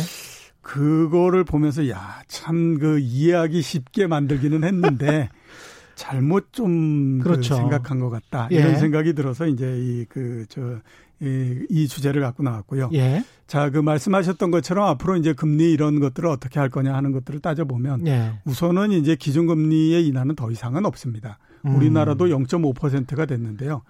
[0.64, 5.28] 그거를 보면서 야, 참 그 이해하기 쉽게 만들기는 했는데
[5.94, 7.54] 잘못 좀그 그렇죠.
[7.54, 8.48] 그 생각한 것 같다.
[8.50, 8.56] 예.
[8.56, 10.78] 이런 생각이 들어서 이제 이 그 저
[11.20, 12.90] 이, 이 주제를 갖고 나왔고요.
[12.94, 13.22] 예.
[13.46, 18.06] 자, 그 말씀하셨던 것처럼 앞으로 이제 금리 이런 것들을 어떻게 할 거냐 하는 것들을 따져보면
[18.08, 18.32] 예.
[18.44, 21.38] 우선은 이제 기준금리의 인하는 더 이상은 없습니다.
[21.64, 21.76] 음.
[21.76, 23.82] 우리나라도 0.5%가 됐는데요.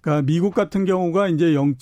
[0.00, 1.74] 그러니까 미국 같은 경우가 이제 0.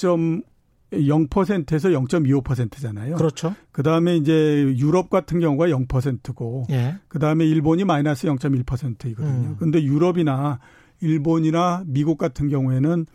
[0.93, 3.17] 0%에서 0.25%잖아요.
[3.17, 3.55] 그렇죠.
[3.73, 6.97] 그 다음에 이제 유럽 같은 경우가 0%고, 예.
[7.09, 9.49] 그 다음에 일본이 마이너스 0.1%이거든요.
[9.49, 9.57] 음.
[9.59, 10.61] 근데 유럽이나
[11.01, 13.07] 일본이나 미국 같은 경우에는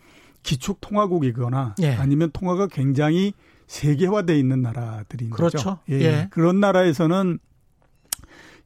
[0.43, 1.93] 기축 통화국이거나 예.
[1.95, 3.33] 아니면 통화가 굉장히
[3.67, 5.57] 세계화돼 있는 나라들인 그렇죠.
[5.57, 5.79] 거죠.
[5.89, 6.01] 예.
[6.01, 6.27] 예.
[6.29, 7.39] 그런 나라에서는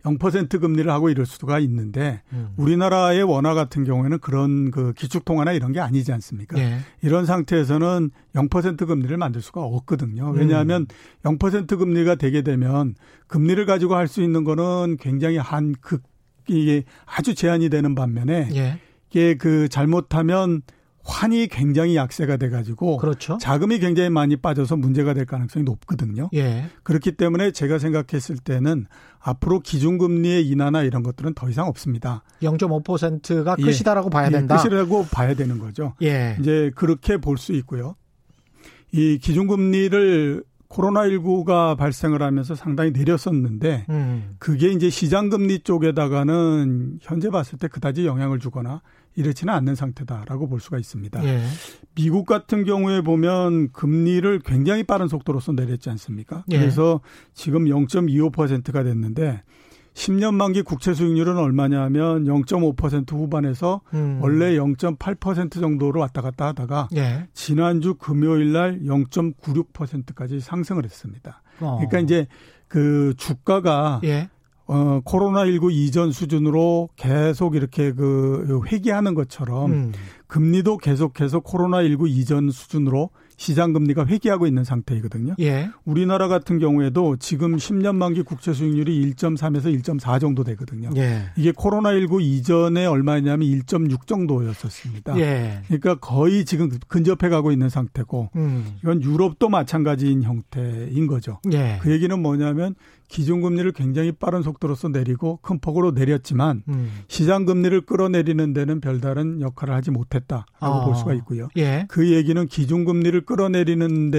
[0.05, 2.49] 0% 금리를 하고 이럴 수가 있는데 음.
[2.57, 6.57] 우리나라의 원화 같은 경우에는 그런 그 기축 통화나 이런 게 아니지 않습니까?
[6.59, 6.77] 예.
[7.01, 10.29] 이런 상태에서는 0% 금리를 만들 수가 없거든요.
[10.31, 10.85] 왜냐하면
[11.25, 11.37] 음.
[11.37, 12.95] 0% 금리가 되게 되면
[13.27, 16.03] 금리를 가지고 할 수 있는 거는 굉장히 한 극
[16.47, 18.79] 이게 아주 제한이 되는 반면에 예.
[19.09, 20.61] 이게 그 잘못하면
[21.07, 23.37] 환이 굉장히 약세가 돼가지고 그렇죠.
[23.39, 26.29] 자금이 굉장히 많이 빠져서 문제가 될 가능성이 높거든요.
[26.33, 26.65] 예.
[26.81, 28.87] 그렇기 때문에 제가 생각했을 때는
[29.19, 32.23] 앞으로 기준금리의 인하나 이런 것들은 더 이상 없습니다.
[32.41, 34.09] 0.5%가 끝이다라고 예.
[34.09, 34.57] 봐야 된다.
[34.57, 35.93] 예, 끝이라고 봐야 되는 거죠.
[36.01, 36.37] 예.
[36.39, 37.95] 이제 그렇게 볼 수 있고요.
[38.91, 44.35] 이 기준금리를 코로나19가 발생을 하면서 상당히 내렸었는데 음.
[44.39, 48.81] 그게 이제 시장금리 쪽에다가는 현재 봤을 때 그다지 영향을 주거나
[49.15, 51.23] 이렇지는 않는 상태다라고 볼 수가 있습니다.
[51.25, 51.41] 예.
[51.95, 56.43] 미국 같은 경우에 보면 금리를 굉장히 빠른 속도로서 내렸지 않습니까?
[56.51, 56.59] 예.
[56.59, 57.01] 그래서
[57.33, 59.43] 지금 0.25%가 됐는데
[59.93, 64.19] 10년 만기 국채 수익률은 얼마냐면 0.5% 후반에서 음.
[64.21, 67.27] 원래 0.8% 정도로 왔다 갔다 하다가 예.
[67.33, 71.41] 지난주 금요일 날 0.96%까지 상승을 했습니다.
[71.61, 71.77] 어.
[71.77, 72.27] 그러니까 이제
[72.67, 74.29] 그 주가가 예.
[74.67, 79.91] 어, 코로나19 이전 수준으로 계속 이렇게 그 회귀하는 것처럼 음.
[80.27, 85.35] 금리도 계속해서 코로나19 이전 수준으로 시장 금리가 회귀하고 있는 상태이거든요.
[85.39, 85.69] 예.
[85.83, 90.89] 우리나라 같은 경우에도 지금 10년 만기 국채 수익률이 1.3에서 1.4 정도 되거든요.
[90.95, 91.23] 예.
[91.35, 95.19] 이게 코로나19 이전에 얼마냐면 1.6 정도였었습니다.
[95.19, 95.61] 예.
[95.67, 98.77] 그러니까 거의 지금 근접해 가고 있는 상태고 음.
[98.81, 101.39] 이건 유럽도 마찬가지인 형태인 거죠.
[101.51, 101.79] 예.
[101.81, 102.75] 그 얘기는 뭐냐면
[103.07, 106.91] 기준 금리를 굉장히 빠른 속도로서 내리고 큰 폭으로 내렸지만 음.
[107.07, 110.85] 시장 금리를 끌어내리는 데는 별다른 역할을 하지 못했다라고 아.
[110.85, 111.47] 볼 수가 있고요.
[111.57, 111.85] 예.
[111.87, 114.11] 그 얘기는 기준 금리를 끌어내리는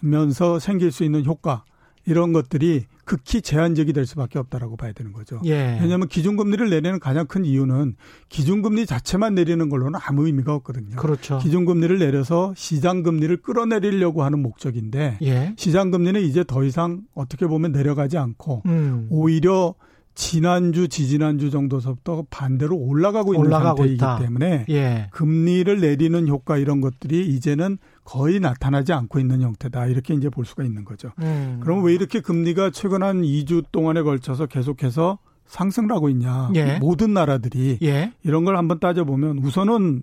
[0.00, 1.64] 데면서 생길 수 있는 효과
[2.10, 5.40] 이런 것들이 극히 제한적이 될 수밖에 없다라고 봐야 되는 거죠.
[5.44, 5.78] 예.
[5.80, 7.96] 왜냐하면 기준금리를 내리는 가장 큰 이유는
[8.28, 10.96] 기준금리 자체만 내리는 걸로는 아무 의미가 없거든요.
[10.96, 11.38] 그렇죠.
[11.38, 15.54] 기준금리를 내려서 시장금리를 끌어내리려고 하는 목적인데 예.
[15.56, 19.06] 시장금리는 이제 더 이상 어떻게 보면 내려가지 않고 음.
[19.10, 19.74] 오히려
[20.14, 24.18] 지난주, 지지난주 정도서부터 반대로 올라가고 있는 올라가고 상태이기 있다.
[24.18, 25.08] 때문에 예.
[25.12, 27.78] 금리를 내리는 효과 이런 것들이 이제는
[28.10, 29.86] 거의 나타나지 않고 있는 형태다.
[29.86, 31.12] 이렇게 이제 볼 수가 있는 거죠.
[31.20, 31.60] 음.
[31.62, 36.50] 그럼 왜 이렇게 금리가 최근 한 2주 동안에 걸쳐서 계속해서 상승을 하고 있냐.
[36.56, 36.78] 예.
[36.80, 38.12] 모든 나라들이 예.
[38.24, 40.02] 이런 걸 한번 따져보면 우선은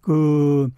[0.00, 0.68] 그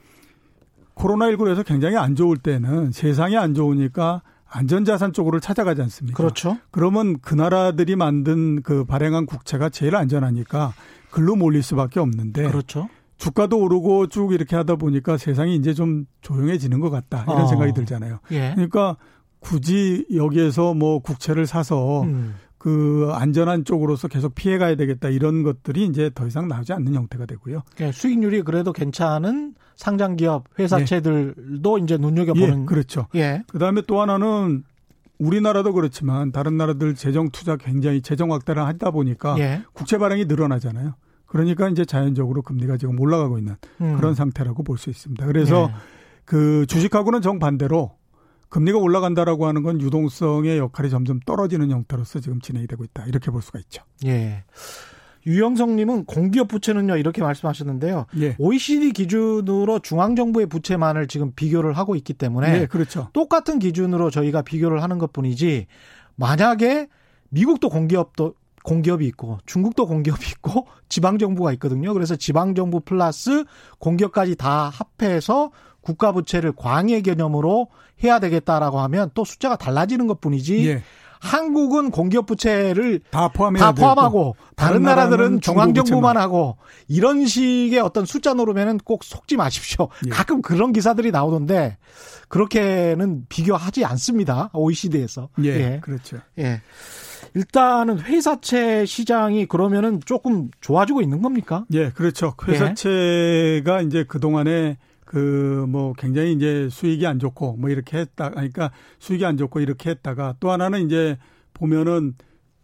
[0.94, 6.16] 코로나19에서 굉장히 안 좋을 때는 세상이 안 좋으니까 안전자산 쪽으로 찾아가지 않습니까?
[6.16, 6.56] 그렇죠.
[6.70, 10.72] 그러면 그 나라들이 만든 그 발행한 국채가 제일 안전하니까
[11.10, 12.48] 글로 몰릴 수밖에 없는데.
[12.48, 12.88] 그렇죠.
[13.20, 17.24] 주가도 오르고 쭉 이렇게 하다 보니까 세상이 이제 좀 조용해지는 것 같다.
[17.24, 17.46] 이런 어.
[17.46, 18.18] 생각이 들잖아요.
[18.32, 18.52] 예.
[18.54, 18.96] 그러니까
[19.40, 22.34] 굳이 여기에서 뭐 국채를 사서 음.
[22.56, 27.26] 그 안전한 쪽으로서 계속 피해 가야 되겠다 이런 것들이 이제 더 이상 나오지 않는 형태가
[27.26, 27.62] 되고요.
[27.80, 31.82] 예, 수익률이 그래도 괜찮은 상장 기업 회사채들도 예.
[31.82, 33.06] 이제 눈여겨 보는 예, 그렇죠.
[33.14, 33.42] 예.
[33.48, 34.64] 그다음에 또 하나는
[35.18, 39.62] 우리나라도 그렇지만 다른 나라들 재정 투자 굉장히 재정 확대를 하다 보니까 예.
[39.74, 40.94] 국채 발행이 늘어나잖아요.
[41.30, 43.96] 그러니까 이제 자연적으로 금리가 지금 올라가고 있는 음.
[43.96, 45.24] 그런 상태라고 볼 수 있습니다.
[45.26, 45.74] 그래서 예.
[46.24, 47.92] 그 주식하고는 정반대로
[48.48, 53.04] 금리가 올라간다라고 하는 건 유동성의 역할이 점점 떨어지는 형태로서 지금 진행이 되고 있다.
[53.06, 53.84] 이렇게 볼 수가 있죠.
[54.06, 54.42] 예.
[55.26, 58.06] 유영성님은 공기업 부채는요 이렇게 말씀하셨는데요.
[58.18, 58.34] 예.
[58.38, 63.08] OECD 기준으로 중앙 정부의 부채만을 지금 비교를 하고 있기 때문에 예, 그렇죠.
[63.12, 65.66] 똑같은 기준으로 저희가 비교를 하는 것뿐이지
[66.16, 66.88] 만약에
[67.28, 71.92] 미국도 공기업도 공기업이 있고 중국도 공기업이 있고 지방 정부가 있거든요.
[71.92, 73.44] 그래서 지방 정부 플러스
[73.78, 77.68] 공기업까지 다 합해서 국가 부채를 광해 개념으로
[78.04, 80.68] 해야 되겠다라고 하면 또 숫자가 달라지는 것뿐이지.
[80.68, 80.82] 예.
[81.20, 86.56] 한국은 공기업 부채를 다, 다 포함하고 다른, 다른 나라들은 중앙 정부만 하고
[86.88, 89.88] 이런 식의 어떤 숫자 노름에는 꼭 속지 마십시오.
[90.06, 90.10] 예.
[90.10, 91.76] 가끔 그런 기사들이 나오던데
[92.28, 94.48] 그렇게는 비교하지 않습니다.
[94.54, 95.28] OECD에서.
[95.44, 95.80] 예, 예.
[95.82, 96.16] 그렇죠.
[96.38, 96.62] 예.
[97.34, 101.64] 일단은 회사채 시장이 그러면은 조금 좋아지고 있는 겁니까?
[101.72, 102.34] 예, 그렇죠.
[102.46, 103.86] 회사채가 예.
[103.86, 109.36] 이제 그동안에 그 뭐 굉장히 이제 수익이 안 좋고 뭐 이렇게 했다 그러니까 수익이 안
[109.36, 111.18] 좋고 이렇게 했다가 또 하나는 이제
[111.54, 112.14] 보면은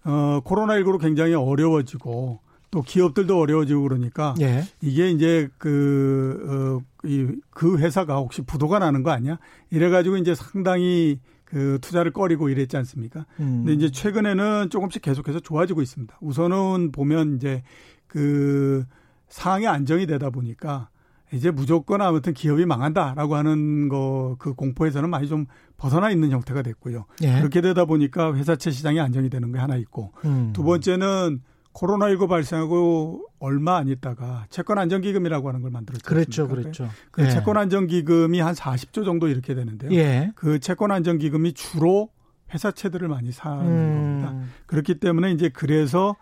[0.05, 4.65] 어 코로나19로 굉장히 어려워지고 또 기업들도 어려워지고 그러니까 예.
[4.83, 9.39] 이게 이제 그, 어, 이, 그 회사가 혹시 부도가 나는 거 아니야?
[9.71, 13.25] 이래 가지고 이제 상당히 그 투자를 꺼리고 이랬지 않습니까?
[13.41, 13.65] 음.
[13.65, 16.19] 근데 이제 최근에는 조금씩 계속해서 좋아지고 있습니다.
[16.21, 17.63] 우선은 보면 이제
[18.07, 18.85] 그
[19.29, 20.91] 상황이 안정이 되다 보니까
[21.33, 27.05] 이제 무조건 아무튼 기업이 망한다라고 하는 거 그 공포에서는 많이 좀 벗어나 있는 형태가 됐고요.
[27.23, 27.39] 예.
[27.39, 30.53] 그렇게 되다 보니까 회사채 시장이 안정이 되는 게 하나 있고 음.
[30.53, 31.43] 두 번째는
[31.75, 36.05] 코로나19 발생하고 얼마 안 있다가 채권 안정기금이라고 하는 걸 만들었죠.
[36.05, 36.89] 그렇죠, 그렇죠.
[37.11, 37.31] 그 예.
[37.31, 39.93] 채권 안정기금이 한 40조 정도 이렇게 되는데요.
[39.93, 40.33] 예.
[40.35, 42.11] 그 채권 안정기금이 주로
[42.53, 44.21] 회사채들을 많이 사는 음.
[44.23, 44.49] 겁니다.
[44.67, 46.17] 그렇기 때문에 이제 그래서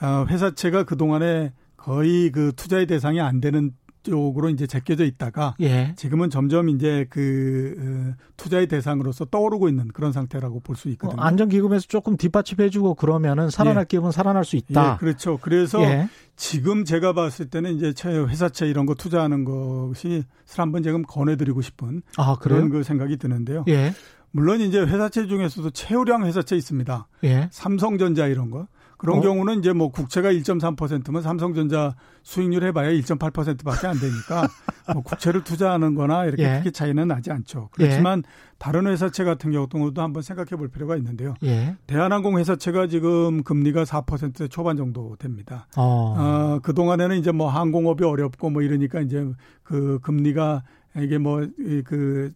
[0.00, 5.94] 어, 회사채가 그 동안에 거의 그 투자의 대상이 안 되는 쪽으로 이제 제껴져 있다가 예.
[5.96, 11.20] 지금은 점점 이제 그 어, 투자의 대상으로서 떠오르고 있는 그런 상태라고 볼 수 있거든요.
[11.20, 13.86] 어, 안전기금에서 조금 뒷받침해주고 그러면은 살아날 예.
[13.86, 14.94] 기업은 살아날 수 있다.
[14.94, 15.38] 예, 그렇죠.
[15.42, 16.08] 그래서 예.
[16.36, 20.24] 지금 제가 봤을 때는 이제 회사채 이런 거 투자하는 것이
[20.56, 23.64] 한번 지금 권해드리고 싶은 아, 그런 그 생각이 드는데요.
[23.68, 23.92] 예.
[24.30, 27.08] 물론 이제 회사채 중에서도 최우량 회사채 있습니다.
[27.24, 27.48] 예.
[27.50, 28.68] 삼성전자 이런 거.
[29.00, 29.20] 그런 어?
[29.22, 34.46] 경우는 이제 뭐 국채가 1.3%면 삼성전자 수익률 해봐야 1.8%밖에 안 되니까
[34.92, 36.58] 뭐 국채를 투자하는 거나 이렇게 예.
[36.58, 37.70] 크게 차이는 나지 않죠.
[37.72, 38.30] 그렇지만 예.
[38.58, 41.32] 다른 회사채 같은 경우도 한번 생각해 볼 필요가 있는데요.
[41.44, 41.76] 예.
[41.86, 45.66] 대한항공 회사채가 지금 금리가 4%대 초반 정도 됩니다.
[45.78, 46.14] 어.
[46.18, 49.26] 어 그동안에는 이제 뭐 항공업이 어렵고 뭐 이러니까 이제
[49.62, 50.62] 그 금리가
[50.98, 51.46] 이게 뭐
[51.84, 52.32] 그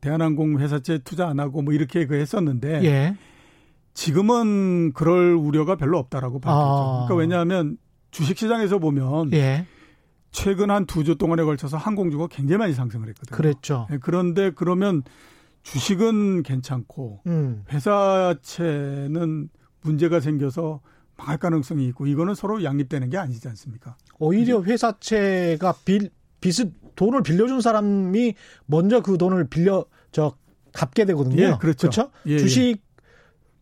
[0.00, 3.16] 대한항공 회사채 투자 안 하고 뭐 이렇게 그 했었는데 예.
[3.96, 6.60] 지금은 그럴 우려가 별로 없다라고 봐야죠.
[6.60, 7.04] 아.
[7.06, 7.78] 그러니까 왜냐하면
[8.10, 9.66] 주식시장에서 보면 예.
[10.30, 13.34] 최근 한 두 주 동안에 걸쳐서 항공주가 굉장히 많이 상승을 했거든요.
[13.34, 13.86] 그랬죠.
[13.90, 15.02] 네, 그런데 그러면
[15.62, 17.64] 주식은 괜찮고 음.
[17.72, 19.48] 회사채는
[19.80, 20.80] 문제가 생겨서
[21.16, 23.96] 망할 가능성이 있고 이거는 서로 양립되는 게 아니지 않습니까?
[24.18, 28.34] 오히려 회사채가 빌 빚을 돈을 빌려준 사람이
[28.66, 30.36] 먼저 그 돈을 빌려 저
[30.74, 31.42] 갚게 되거든요.
[31.42, 31.88] 예, 그렇죠.
[31.88, 32.10] 그렇죠?
[32.26, 32.76] 예, 주식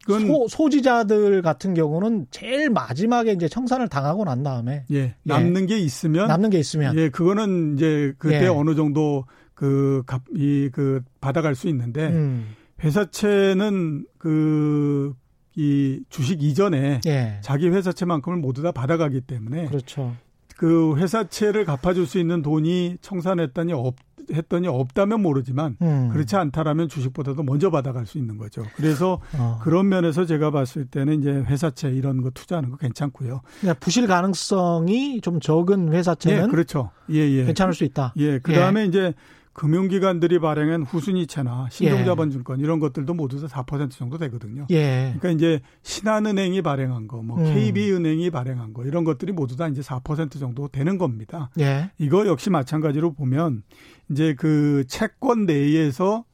[0.06, 5.14] 소, 소지자들 같은 경우는 제일 마지막에 이제 청산을 당하고 난 다음에 예, 예.
[5.22, 5.66] 남는 예.
[5.66, 8.46] 게 있으면 남는 게 있으면 예 그거는 이제 그때 예.
[8.46, 12.54] 어느 정도 그값이그 그 받아갈 수 있는데 음.
[12.82, 15.14] 회사채는 그
[15.56, 17.38] 이 주식 이전에 예.
[17.40, 20.14] 자기 회사채만큼을 모두 다 받아가기 때문에 그렇죠.
[20.56, 23.96] 그 회사채를 갚아줄 수 있는 돈이 청산했더니 없
[24.32, 26.08] 했더니 없다면 모르지만 음.
[26.10, 28.64] 그렇지 않다라면 주식보다도 먼저 받아갈 수 있는 거죠.
[28.76, 29.58] 그래서 어.
[29.62, 33.42] 그런 면에서 제가 봤을 때는 이제 회사채 이런 거 투자하는 거 괜찮고요.
[33.80, 36.90] 부실 가능성이 좀 적은 회사채는 예, 그렇죠.
[37.10, 37.44] 예, 예.
[37.44, 38.14] 괜찮을 수 있다.
[38.16, 38.38] 예.
[38.38, 38.84] 그다음에 예.
[38.86, 39.14] 이제
[39.54, 42.64] 금융기관들이 발행한 후순위채나 신종자본증권 예.
[42.64, 44.66] 이런 것들도 모두 다 4% 정도 되거든요.
[44.70, 45.14] 예.
[45.18, 47.44] 그러니까 이제 신한은행이 발행한 거, 뭐 음.
[47.44, 51.50] KB은행이 발행한 거 이런 것들이 모두 다 이제 4% 정도 되는 겁니다.
[51.58, 51.90] 예.
[51.98, 53.62] 이거 역시 마찬가지로 보면
[54.10, 56.24] 이제 그 채권 내에서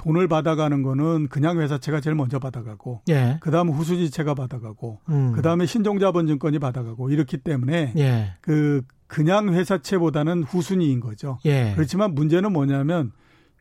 [0.00, 3.36] 돈을 받아가는 거는 그냥 회사채가 제일 먼저 받아가고 예.
[3.42, 5.32] 그다음 후순위채가 받아가고 음.
[5.32, 8.32] 그다음에 신종자본증권이 받아가고 이렇기 때문에 예.
[8.40, 11.38] 그 그냥 회사채보다는 후순위인 거죠.
[11.44, 11.72] 예.
[11.74, 13.12] 그렇지만 문제는 뭐냐면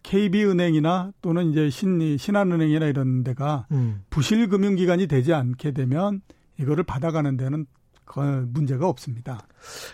[0.04, 4.04] KB은행이나 또는 이제 신, 신한은행이나 이런 데가 음.
[4.10, 6.22] 부실금융기관이 되지 않게 되면
[6.58, 7.66] 이거를 받아가는 데는
[8.18, 9.42] 문제가 없습니다.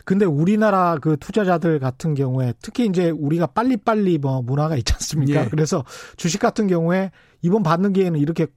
[0.06, 5.46] 근데 우리나라 그 투자자들 같은 경우에 특히 이제 우리가 빨리빨리 뭐 문화가 있지 않습니까?
[5.46, 5.50] 예.
[5.50, 5.84] 그래서
[6.18, 8.48] 주식 같은 경우에 이번 받는 기회는 이렇게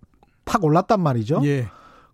[0.44, 1.40] 팍 올랐단 말이죠.
[1.44, 1.68] 예.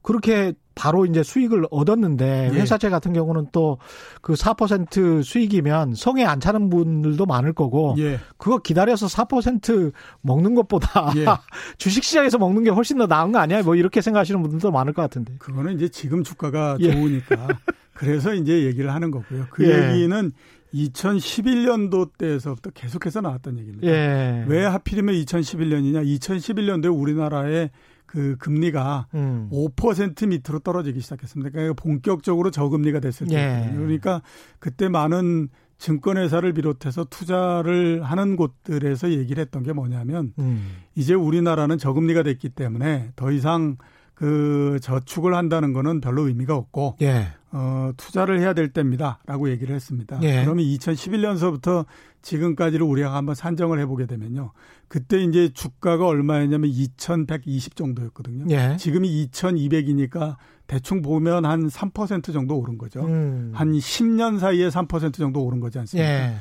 [0.04, 2.60] 그렇게 바로 이제 수익을 얻었는데 예.
[2.60, 3.78] 회사채 같은 경우는 또
[4.24, 8.18] 그 4% 수익이면 성에 안 차는 분들도 많을 거고 예.
[8.38, 11.26] 그거 기다려서 4% 먹는 것보다 예.
[11.76, 13.62] 주식시장에서 먹는 게 훨씬 더 나은 거 아니야?
[13.62, 15.34] 뭐 이렇게 생각하시는 분들도 많을 것 같은데.
[15.38, 16.90] 그거는 이제 지금 주가가 예.
[16.90, 17.48] 좋으니까
[17.92, 19.46] 그래서 이제 얘기를 하는 거고요.
[19.50, 19.92] 그 예.
[19.92, 20.32] 얘기는
[20.72, 23.86] 2011년도 때에서부터 계속해서 나왔던 얘기입니다.
[23.86, 24.44] 예.
[24.48, 26.18] 왜 하필이면 2011년이냐?
[26.18, 27.70] 2011년도에 우리나라의
[28.14, 29.48] 그 금리가 음.
[29.50, 31.50] 5% 밑으로 떨어지기 시작했습니다.
[31.50, 33.34] 그러니까 본격적으로 저금리가 됐을 때.
[33.34, 33.74] 예.
[33.74, 34.22] 그러니까
[34.60, 35.48] 그때 많은
[35.78, 40.76] 증권회사를 비롯해서 투자를 하는 곳들에서 얘기를 했던 게 뭐냐면 음.
[40.94, 43.78] 이제 우리나라는 저금리가 됐기 때문에 더 이상
[44.14, 47.32] 그 저축을 한다는 거는 별로 의미가 없고 예.
[47.56, 50.18] 어, 투자를 해야 될 때입니다 라고 얘기를 했습니다.
[50.22, 50.42] 예.
[50.42, 51.86] 그러면 2011년서부터
[52.20, 54.50] 지금까지를 우리가 한번 산정을 해보게 되면요.
[54.88, 58.46] 그때 이제 주가가 얼마였냐면 2,120 정도였거든요.
[58.50, 58.76] 예.
[58.76, 60.36] 지금이 2,200이니까
[60.66, 63.04] 대충 보면 한 3% 정도 오른 거죠.
[63.06, 63.52] 음.
[63.54, 66.08] 한 10년 사이에 3% 정도 오른 거지 않습니까?
[66.08, 66.34] 예.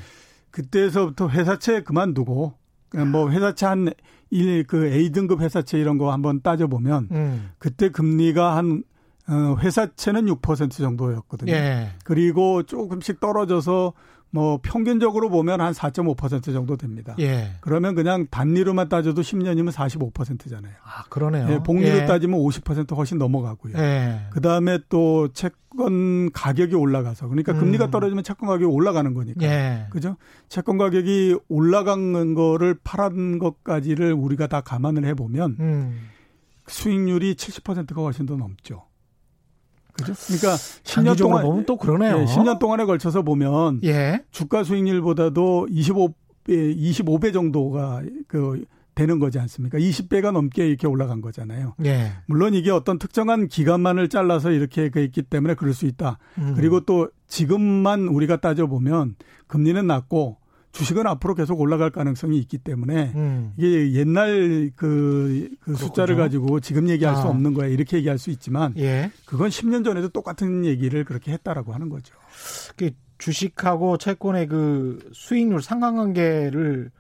[0.52, 2.54] 그때서부터 회사채 그만두고
[3.12, 3.88] 뭐 회사채 한
[4.32, 7.52] 일 그 A등급 회사채 이런 거 한번 따져 보면 음.
[7.60, 8.93] 그때 금리가 한 어,
[9.30, 11.52] 회사채는 6% 정도였거든요.
[11.52, 11.90] 예.
[12.04, 13.94] 그리고 조금씩 떨어져서
[14.34, 17.16] 뭐 평균적으로 보면 한 4.5% 정도 됩니다.
[17.20, 17.52] 예.
[17.62, 20.74] 그러면 그냥 단리로만 따져도 10년이면 45%잖아요.
[20.84, 21.48] 아, 그러네요.
[21.52, 22.06] 예, 복리로 예.
[22.08, 23.78] 따지면 50% 훨씬 넘어가고요.
[23.78, 24.22] 예.
[24.32, 27.60] 그다음에 또 채권 가격이 올라가서 그러니까 음.
[27.60, 29.46] 금리가 떨어지면 채권 가격이 올라가는 거니까.
[29.46, 29.86] 예.
[29.92, 30.18] 그죠?
[30.50, 36.10] 채권 가격이 올라간 거를 팔은 것까지를 우리가 다 감안을 해 보면 음.
[36.66, 38.86] 수익률이 70%가 훨씬 더 넘죠.
[40.04, 40.14] 그죠?
[40.26, 42.22] 그러니까 10년 동안 보면 또 그러네요.
[42.22, 44.24] 예, 10년 동안에 걸쳐서 보면 예.
[44.32, 46.14] 주가 수익률보다도 25배
[46.48, 48.64] 25배 정도가 그
[48.96, 49.78] 되는 거지 않습니까?
[49.80, 51.76] 20배가 넘게 이렇게 올라간 거잖아요.
[51.86, 52.12] 예.
[52.28, 56.20] 물론 이게 어떤 특정한 기간만을 잘라서 이렇게 했기 때문에 그럴 수 있다.
[56.38, 56.54] 음.
[56.56, 59.16] 그리고 또 지금만 우리가 따져 보면
[59.48, 60.38] 금리는 낮고
[60.74, 63.54] 주식은 앞으로 계속 올라갈 가능성이 있기 때문에 음.
[63.58, 67.22] 이게 옛날 그, 그 숫자를 가지고 지금 얘기할 아.
[67.22, 69.12] 수 없는 거야 이렇게 얘기할 수 있지만 예.
[69.26, 72.16] 그건 10년 전에도 똑같은 얘기를 그렇게 했다라고 하는 거죠.
[72.76, 76.92] 그 주식하고 채권의 그 수익률 상관관계를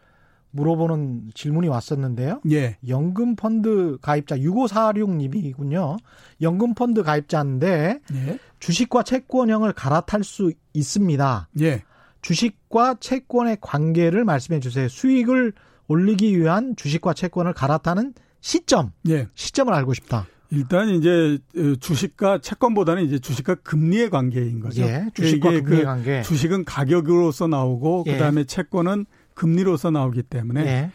[0.52, 2.42] 물어보는 질문이 왔었는데요.
[2.52, 2.78] 예.
[2.88, 5.98] 연금 펀드 가입자 6546님이군요.
[6.44, 8.40] 연금 펀드 가입자인데 예.
[8.60, 11.50] 주식과 채권형을 갈아탈 수 있습니다.
[11.62, 11.84] 예.
[12.24, 14.88] 주식과 채권의 관계를 말씀해 주세요.
[14.88, 15.54] 수익을
[15.88, 18.92] 올리기 위한 주식과 채권을 갈아타는 시점.
[19.10, 19.28] 예.
[19.36, 20.26] 시점을 알고 싶다.
[20.50, 24.84] 일단 이제 어, 주식과 채권보다는 이제 주식과 금리의 관계인 거죠.
[24.84, 26.22] 예, 주식과 금리의 그 관계.
[26.22, 28.14] 주식은 가격으로서 나오고 예.
[28.14, 30.92] 그다음에 채권은 금리로서 나오기 때문에 예.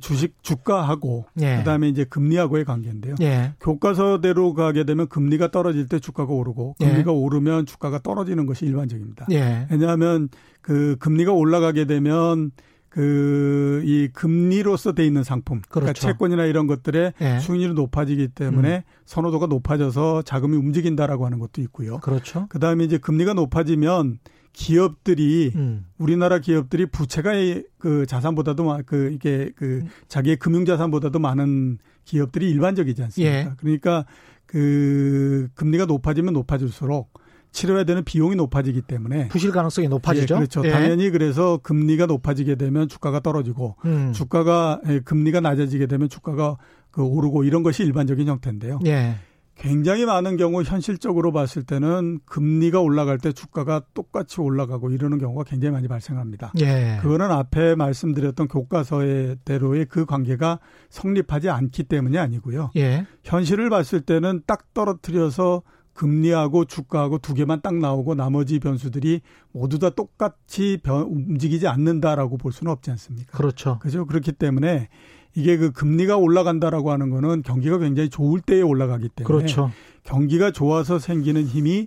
[0.00, 1.58] 주식 주가하고 예.
[1.58, 3.16] 그다음에 이제 금리하고의 관계인데요.
[3.20, 3.54] 예.
[3.60, 6.88] 교과서대로 가게 되면 금리가 떨어질 때 주가가 오르고 예.
[6.88, 9.26] 금리가 오르면 주가가 떨어지는 것이 일반적입니다.
[9.32, 9.66] 예.
[9.70, 10.28] 왜냐하면
[10.60, 12.52] 그 금리가 올라가게 되면
[12.88, 15.62] 그, 이 금리로서 돼 있는 상품.
[15.70, 16.08] 그러니까 그렇죠.
[16.08, 17.38] 채권이나 이런 것들의 예.
[17.38, 18.82] 수익률이 높아지기 때문에 음.
[19.06, 21.98] 선호도가 높아져서 자금이 움직인다라고 하는 것도 있고요.
[22.00, 22.46] 그렇죠.
[22.50, 24.18] 그 다음에 이제 금리가 높아지면
[24.52, 25.86] 기업들이 음.
[25.98, 27.32] 우리나라 기업들이 부채가
[27.78, 29.88] 그 자산보다도 그 이게 그 음.
[30.08, 33.36] 자기의 금융 자산보다도 많은 기업들이 일반적이지 않습니까?
[33.36, 33.50] 예.
[33.56, 34.04] 그러니까
[34.46, 37.20] 그 금리가 높아지면 높아질수록
[37.52, 40.34] 치료해야 되는 비용이 높아지기 때문에 부실 가능성이 높아지죠.
[40.34, 40.62] 예, 그렇죠.
[40.64, 40.70] 예.
[40.70, 44.12] 당연히 그래서 금리가 높아지게 되면 주가가 떨어지고 음.
[44.12, 46.56] 주가가 예, 금리가 낮아지게 되면 주가가
[46.90, 48.80] 그 오르고 이런 것이 일반적인 형태인데요.
[48.86, 49.16] 예.
[49.54, 55.72] 굉장히 많은 경우 현실적으로 봤을 때는 금리가 올라갈 때 주가가 똑같이 올라가고 이러는 경우가 굉장히
[55.72, 56.52] 많이 발생합니다.
[56.60, 56.98] 예.
[57.02, 62.70] 그거는 앞에 말씀드렸던 교과서의 대로의 그 관계가 성립하지 않기 때문이 아니고요.
[62.76, 63.06] 예.
[63.24, 69.20] 현실을 봤을 때는 딱 떨어뜨려서 금리하고 주가하고 두 개만 딱 나오고 나머지 변수들이
[69.52, 73.36] 모두 다 똑같이 변, 움직이지 않는다라고 볼 수는 없지 않습니까?
[73.36, 73.78] 그렇죠.
[73.78, 74.06] 그죠?
[74.06, 74.88] 그렇기 때문에
[75.34, 79.70] 이게 그 금리가 올라간다라고 하는 거는 경기가 굉장히 좋을 때에 올라가기 때문에 그렇죠.
[80.04, 81.86] 경기가 좋아서 생기는 힘이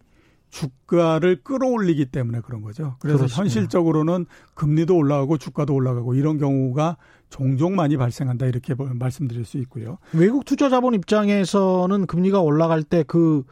[0.50, 2.96] 주가를 끌어올리기 때문에 그런 거죠.
[3.00, 3.42] 그래서 그렇습니다.
[3.42, 6.98] 현실적으로는 금리도 올라가고 주가도 올라가고 이런 경우가
[7.30, 9.98] 종종 많이 발생한다 이렇게 말씀드릴 수 있고요.
[10.14, 13.44] 외국 투자 자본 입장에서는 금리가 올라갈 때 그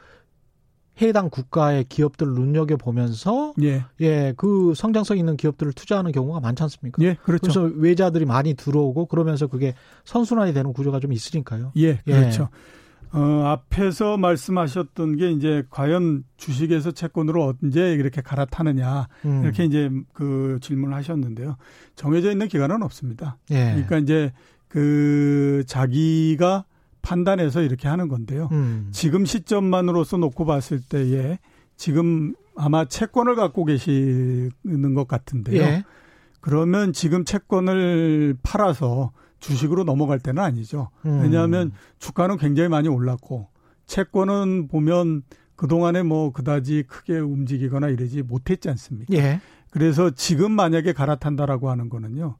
[1.02, 3.84] 해당 국가의 기업들을 눈여겨 보면서 예.
[4.02, 7.02] 예, 그 성장성 있는 기업들을 투자하는 경우가 많지 않습니까?
[7.04, 7.42] 예, 그렇죠.
[7.42, 9.74] 그래서 외자들이 많이 들어오고 그러면서 그게
[10.06, 11.72] 선순환이 되는 구조가 좀 있으니까요.
[11.78, 12.50] 예, 그렇죠.
[12.54, 12.84] 예.
[13.18, 19.44] 어, 앞에서 말씀하셨던 게 이제 과연 주식에서 채권으로 언제 이렇게 갈아타느냐 음.
[19.44, 21.58] 이렇게 이제 그 질문을 하셨는데요.
[21.96, 23.38] 정해져 있는 기간은 없습니다.
[23.52, 23.66] 예.
[23.72, 24.32] 그러니까 이제
[24.68, 26.66] 그 자기가
[27.04, 28.50] 판단해서 이렇게 하는 건데요.
[28.52, 28.90] 음.
[28.92, 31.38] 지금 시점만으로서 놓고 봤을 때에
[31.76, 35.62] 지금 아마 채권을 갖고 계시는 것 같은데요.
[35.62, 35.84] 예.
[36.40, 40.90] 그러면 지금 채권을 팔아서 주식으로 넘어갈 때는 아니죠.
[41.06, 41.22] 음.
[41.22, 43.48] 왜냐하면 주가는 굉장히 많이 올랐고
[43.86, 45.24] 채권은 보면
[45.56, 49.14] 그동안에 뭐 그다지 크게 움직이거나 이러지 못했지 않습니까?
[49.14, 49.42] 예.
[49.74, 52.38] 그래서 지금 만약에 갈아탄다라고 하는 거는요.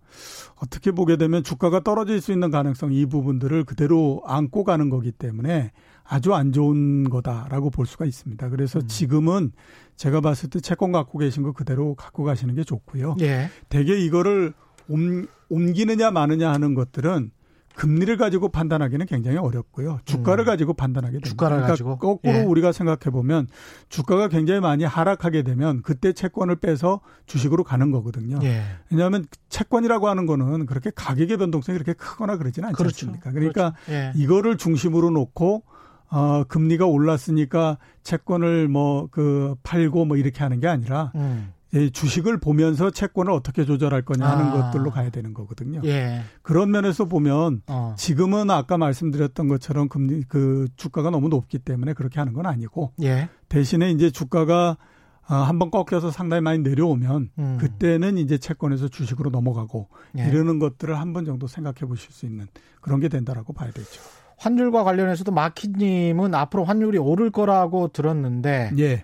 [0.58, 5.72] 어떻게 보게 되면 주가가 떨어질 수 있는 가능성 이 부분들을 그대로 안고 가는 거기 때문에
[6.04, 8.50] 아주 안 좋은 거다라고 볼 수가 있습니다.
[8.50, 8.88] 그래서 음.
[8.88, 9.52] 지금은
[9.96, 13.16] 제가 봤을 때 채권 갖고 계신 거 그대로 갖고 가시는 게 좋고요.
[13.22, 13.50] 예.
[13.68, 14.54] 대개 이거를
[14.88, 17.32] 옮, 옮기느냐 마느냐 하는 것들은
[17.76, 20.00] 금리를 가지고 판단하기는 굉장히 어렵고요.
[20.06, 20.46] 주가를 음.
[20.46, 21.30] 가지고 판단하게 됩니다.
[21.30, 22.44] 주가를 그러니까 가지고 거꾸로 예.
[22.44, 23.48] 우리가 생각해 보면
[23.90, 28.40] 주가가 굉장히 많이 하락하게 되면 그때 채권을 빼서 주식으로 가는 거거든요.
[28.44, 28.64] 예.
[28.92, 33.08] 왜냐하면 채권이라고 하는 거는 그렇게 가격의 변동성이 그렇게 크거나 그러지는 않지 그렇죠.
[33.08, 33.32] 않습니까?
[33.32, 33.92] 그러니까 그렇죠.
[33.92, 34.12] 예.
[34.16, 35.64] 이거를 중심으로 놓고
[36.10, 41.53] 어 금리가 올랐으니까 채권을 뭐 그 팔고 뭐 이렇게 하는 게 아니라 음.
[41.74, 44.52] 예, 주식을 보면서 채권을 어떻게 조절할 거냐 하는 아.
[44.72, 45.82] 것들로 가야 되는 거거든요.
[45.86, 46.22] 예.
[46.42, 47.96] 그런 면에서 보면 어.
[47.98, 53.30] 지금은 아까 말씀드렸던 것처럼 금리 그 주가가 너무 높기 때문에 그렇게 하는 건 아니고 예.
[53.50, 54.78] 대신에 이제 주가가
[55.26, 57.58] 아, 한번 꺾여서 상당히 많이 내려오면 음.
[57.60, 59.88] 그때는 이제 채권에서 주식으로 넘어가고
[60.20, 60.28] 예.
[60.28, 62.48] 이러는 것들을 한 번 정도 생각해 보실 수 있는
[62.82, 64.02] 그런 게 된다라고 봐야 되죠.
[64.38, 69.04] 환율과 관련해서도 마키님은 앞으로 환율이 오를 거라고 들었는데 예.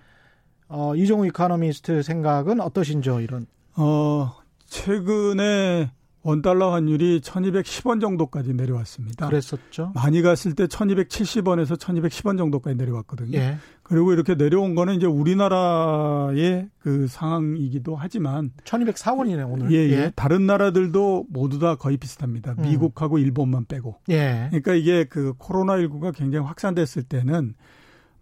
[0.70, 3.20] 어, 이종우 이카노미스트 생각은 어떠신죠?
[3.20, 3.46] 이런.
[3.76, 4.32] 어,
[4.66, 5.90] 최근에
[6.22, 9.26] 원달러 환율이 1210원 정도까지 내려왔습니다.
[9.26, 9.92] 그랬었죠.
[9.94, 13.36] 많이 갔을 때 1270원에서 1210원 정도까지 내려왔거든요.
[13.38, 13.56] 예.
[13.82, 19.72] 그리고 이렇게 내려온 거는 이제 우리나라의 그 상황이기도 하지만 1204원이네, 오늘.
[19.72, 20.12] 예, 예.
[20.14, 22.54] 다른 나라들도 모두 다 거의 비슷합니다.
[22.58, 22.62] 음.
[22.62, 23.96] 미국하고 일본만 빼고.
[24.10, 24.48] 예.
[24.50, 27.54] 그러니까 이게 그 코로나 19가 굉장히 확산됐을 때는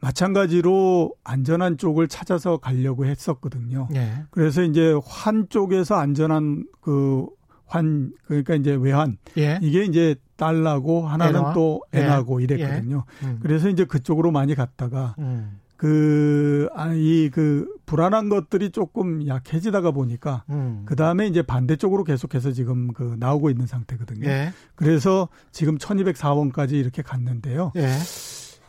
[0.01, 3.89] 마찬가지로 안전한 쪽을 찾아서 가려고 했었거든요.
[3.95, 4.25] 예.
[4.31, 7.27] 그래서 이제 환 쪽에서 안전한 그
[7.69, 9.59] 환 그러니까 이제 외환 예.
[9.63, 11.53] 이게 이제 달러고 하나는 엔화?
[11.53, 12.45] 또 엔화고 예.
[12.45, 13.05] 이랬거든요.
[13.23, 13.27] 예.
[13.27, 13.39] 음.
[13.43, 15.61] 그래서 이제 그쪽으로 많이 갔다가 음.
[15.77, 20.83] 그, 아, 이, 그, 불안한 것들이 조금 약해지다가 보니까, 음.
[20.87, 24.27] 그 다음에 이제 반대쪽으로 계속해서 지금 그 나오고 있는 상태거든요.
[24.29, 24.53] 예.
[24.75, 27.71] 그래서 지금 1204원까지 이렇게 갔는데요.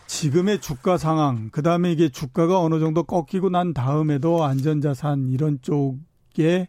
[0.09, 0.15] 예.
[0.19, 6.67] 지금의 주가 상황, 그 다음에 이게 주가가 어느 정도 꺾이고 난 다음에도 안전자산 이런 쪽에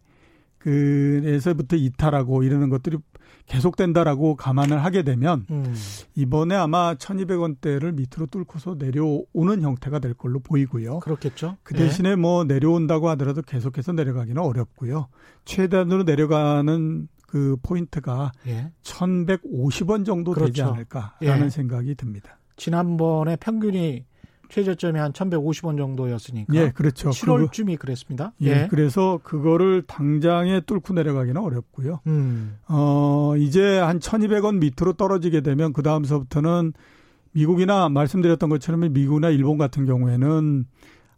[0.59, 2.99] 그에서부터 이탈하고 이러는 것들이
[3.47, 5.75] 계속된다라고 감안을 하게 되면 음.
[6.15, 11.01] 이번에 아마 1200원대를 밑으로 뚫고서 내려오는 형태가 될 걸로 보이고요.
[11.01, 11.57] 그렇겠죠.
[11.65, 12.15] 그 대신에 예.
[12.15, 15.09] 뭐 내려온다고 하더라도 계속해서 내려가기는 어렵고요.
[15.47, 18.71] 최단으로 내려가는 그 포인트가 예.
[18.83, 20.53] 1150원 정도 그렇죠.
[20.53, 21.51] 되지 않을까라는 예.
[21.51, 22.40] 생각이 듭니다.
[22.61, 24.05] 지난번에 평균이
[24.51, 26.55] 최저점이 한 1,150원 정도였으니까.
[26.55, 27.11] 예, 그렇죠.
[27.11, 28.33] 7월쯤이 그랬습니다.
[28.43, 32.01] 예, 예, 그래서 그거를 당장에 뚫고 내려가기는 어렵고요.
[32.07, 32.59] 음.
[32.69, 36.75] 어, 이제 한 1,200원 밑으로 떨어지게 되면 그 다음서부터는
[37.33, 40.67] 미국이나 말씀드렸던 것처럼 미국이나 일본 같은 경우에는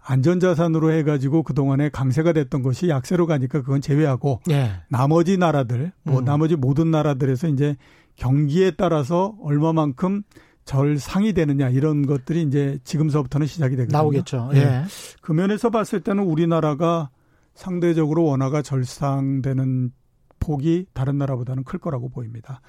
[0.05, 4.73] 안전자산으로 해가지고 그동안에 강세가 됐던 것이 약세로 가니까 그건 제외하고 예.
[4.89, 6.25] 나머지 나라들, 뭐 음.
[6.25, 7.77] 나머지 모든 나라들에서 이제
[8.17, 10.23] 경기에 따라서 얼마만큼
[10.65, 13.99] 절상이 되느냐 이런 것들이 이제 지금서부터는 시작이 되거든요.
[13.99, 14.51] 나오겠죠.
[14.55, 14.59] 예.
[14.59, 14.85] 예.
[15.21, 17.11] 그 면에서 봤을 때는 우리나라가
[17.55, 19.93] 상대적으로 원화가 절상되는
[20.39, 22.61] 폭이 다른 나라보다는 클 거라고 보입니다.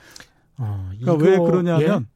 [0.58, 2.14] 어, 그러니까 왜 그러냐면 예?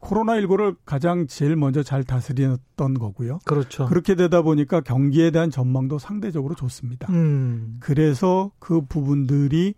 [0.00, 3.40] 코로나19를 가장 제일 먼저 잘 다스렸던 거고요.
[3.44, 3.86] 그렇죠.
[3.86, 7.12] 그렇게 되다 보니까 경기에 대한 전망도 상대적으로 좋습니다.
[7.12, 7.76] 음.
[7.80, 9.74] 그래서 그 부분들이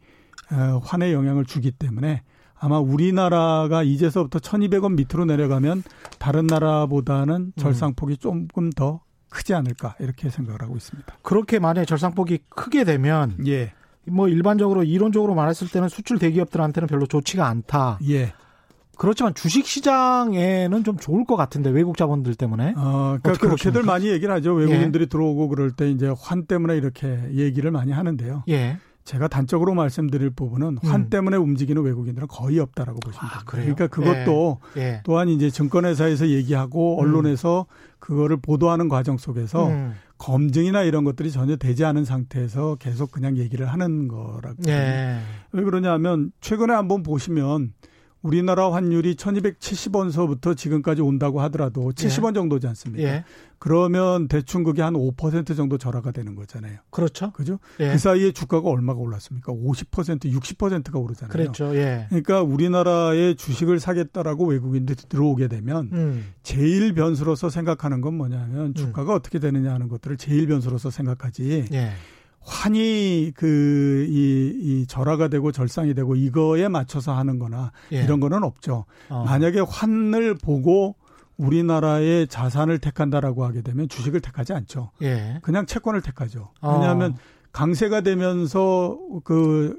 [0.53, 2.23] 어, 환에 영향을 주기 때문에
[2.63, 5.83] 아마 우리나라가 이제서부터 1200원 밑으로 내려가면
[6.21, 7.53] 다른 나라보다는 음.
[7.57, 9.01] 절상폭이 조금 더
[9.31, 11.13] 크지 않을까 이렇게 생각을 하고 있습니다.
[11.23, 13.73] 그렇게 만약에 절상폭이 크게 되면 예.
[14.07, 17.99] 뭐 일반적으로 이론적으로 말했을 때는 수출 대기업들한테는 별로 좋지가 않다.
[18.09, 18.33] 예.
[18.97, 22.75] 그렇지만 주식 시장에는 좀 좋을 것 같은데 외국 자본들 때문에.
[22.77, 24.53] 어, 그러니까 그렇게들 많이 얘기를 하죠.
[24.53, 25.09] 외국인들이 예.
[25.09, 28.45] 들어오고 그럴 때 이제 환 때문에 이렇게 얘기를 많이 하는데요.
[28.51, 28.79] 예.
[29.05, 31.11] 제가 단적으로 말씀드릴 부분은 환 음.
[31.11, 33.41] 때문에 움직이는 외국인들은 거의 없다라고 보시면 됩니다.
[33.41, 34.81] 아, 그러니까 그것도 예.
[34.81, 35.01] 예.
[35.05, 37.01] 또한 이제 증권회사에서 얘기하고 음.
[37.01, 37.67] 언론에서
[37.99, 39.95] 그거를 보도하는 과정 속에서 음.
[40.19, 44.57] 검증이나 이런 것들이 전혀 되지 않은 상태에서 계속 그냥 얘기를 하는 거라고.
[44.69, 45.19] 예.
[45.51, 47.73] 왜 그러냐면 최근에 한번 보시면
[48.23, 52.35] 우리나라 환율이 1270원서부터 지금까지 온다고 하더라도 70원 예.
[52.35, 53.09] 정도지 않습니까?
[53.09, 53.25] 예.
[53.59, 56.79] 그러면 대충 그게 한 5% 정도 절하가 되는 거잖아요.
[56.91, 57.31] 그렇죠.
[57.33, 57.59] 그죠?
[57.81, 57.93] 예.
[57.93, 59.53] 그 사이에 주가가 얼마가 올랐습니까?
[59.53, 61.33] 50%, 60%가 오르잖아요.
[61.33, 61.77] 그렇죠.
[61.77, 62.07] 예.
[62.09, 66.33] 그러니까 우리나라에 주식을 사겠다라고 외국인들이 들어오게 되면 음.
[66.43, 68.75] 제일 변수로서 생각하는 건 뭐냐면 음.
[68.75, 69.17] 주가가 음.
[69.17, 71.69] 어떻게 되느냐 하는 것들을 제일 변수로서 생각하지.
[72.43, 72.51] 예.
[72.51, 78.03] 환이 그, 이, 이 절하가 되고 절상이 되고 이거에 맞춰서 하는 거나 예.
[78.03, 78.85] 이런 거는 없죠.
[79.09, 79.25] 어.
[79.25, 80.97] 만약에 환을 보고
[81.37, 84.91] 우리나라의 자산을 택한다라고 하게 되면 주식을 택하지 않죠.
[85.03, 85.39] 예.
[85.43, 86.51] 그냥 채권을 택하죠.
[86.61, 86.75] 어.
[86.75, 87.17] 왜냐하면
[87.53, 89.79] 강세가 되면서 그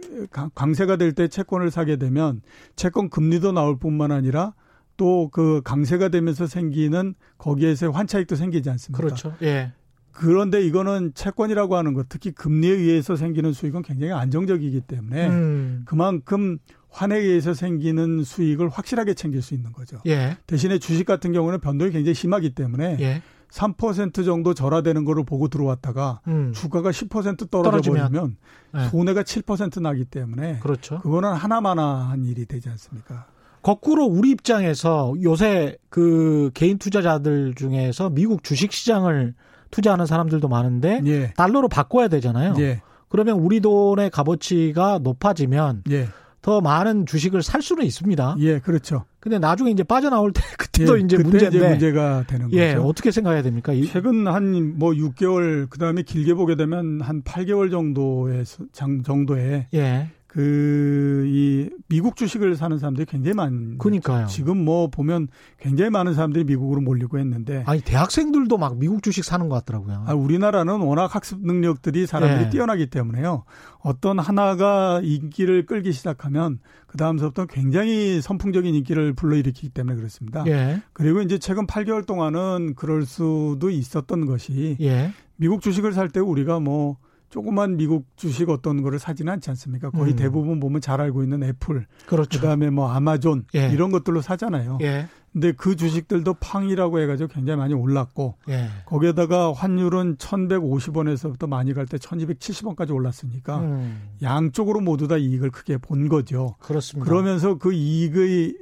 [0.53, 2.41] 강세가 될 때 채권을 사게 되면
[2.76, 4.53] 채권 금리도 나올 뿐만 아니라
[4.95, 9.01] 또 그 강세가 되면서 생기는 거기에서 환차익도 생기지 않습니까?
[9.03, 9.34] 그렇죠.
[9.41, 9.72] 예.
[10.14, 15.82] 그런데 이거는 채권이라고 하는 것, 특히 금리에 의해서 생기는 수익은 굉장히 안정적이기 때문에 음.
[15.86, 16.59] 그만큼
[16.89, 19.97] 환에 의해서 생기는 수익을 확실하게 챙길 수 있는 거죠.
[20.05, 20.38] 예.
[20.45, 23.22] 대신에 주식 같은 경우는 변동이 굉장히 심하기 때문에 예.
[23.49, 26.53] 3% 정도 절하되는 거를 보고 들어왔다가 음.
[26.53, 28.36] 주가가 10% 떨어져 버리면
[28.74, 28.89] 네.
[28.89, 30.99] 손해가 7% 나기 때문에 그렇죠.
[31.01, 33.28] 그거는 하나마나한 일이 되지 않습니까?
[33.61, 39.36] 거꾸로 우리 입장에서 요새 그 개인 투자자들 중에서 미국 주식 시장을
[39.74, 41.34] 투자하는 사람들도 많은데 예.
[41.36, 42.56] 달러로 바꿔야 되잖아요.
[42.60, 42.82] 예.
[43.10, 46.08] 그러면 우리 돈의 값어치가 높아지면 예.
[46.42, 48.36] 더 많은 주식을 살 수는 있습니다.
[48.40, 49.06] 예, 그렇죠.
[49.22, 52.88] 근데 나중에 이제 빠져나올 때 그때도 예, 이제 그때 문제인데 이제 문제가 되는 예, 거죠.
[52.88, 53.72] 어떻게 생각해야 됩니까?
[53.92, 58.44] 최근 한 뭐 6개월 그다음에 길게 보게 되면 한 8개월 정도의
[58.74, 60.10] 장 정도에 예.
[60.34, 63.78] 그 이 미국 주식을 사는 사람들이 굉장히 많.
[63.78, 64.28] 그니까요.
[64.28, 65.28] 지금 뭐 보면
[65.60, 67.64] 굉장히 많은 사람들이 미국으로 몰리고 했는데.
[67.66, 70.04] 아니 대학생들도 막 미국 주식 사는 것 같더라고요.
[70.08, 72.50] 아, 우리나라는 워낙 학습 능력들이 사람들이 네.
[72.50, 73.44] 뛰어나기 때문에요.
[73.80, 80.44] 어떤 하나가 인기를 끌기 시작하면 그 다음서부터 굉장히 선풍적인 인기를 불러일으키기 때문에 그렇습니다.
[80.48, 80.82] 예.
[80.94, 85.12] 그리고 이제 최근 8개월 동안은 그럴 수도 있었던 것이 예.
[85.36, 86.98] 미국 주식을 살 때 우리가 뭐
[87.34, 89.90] 조그만 미국 주식 어떤 거를 사지는 않지 않습니까?
[89.90, 90.16] 거의 음.
[90.16, 92.40] 대부분 보면 잘 알고 있는 애플, 그렇죠.
[92.40, 93.72] 그다음에 뭐 아마존 예.
[93.72, 94.78] 이런 것들로 사잖아요.
[94.82, 95.08] 예.
[95.34, 98.68] 근데 그 주식들도 팡이라고 해가지고 굉장히 많이 올랐고 예.
[98.86, 104.10] 거기에다가 환율은 1,150원에서부터 많이 갈 때 1,270원까지 올랐으니까 음.
[104.22, 106.56] 양쪽으로 모두 다 이익을 크게 본 거죠.
[106.60, 107.10] 그렇습니다.
[107.10, 108.56] 그러면서 그 이익의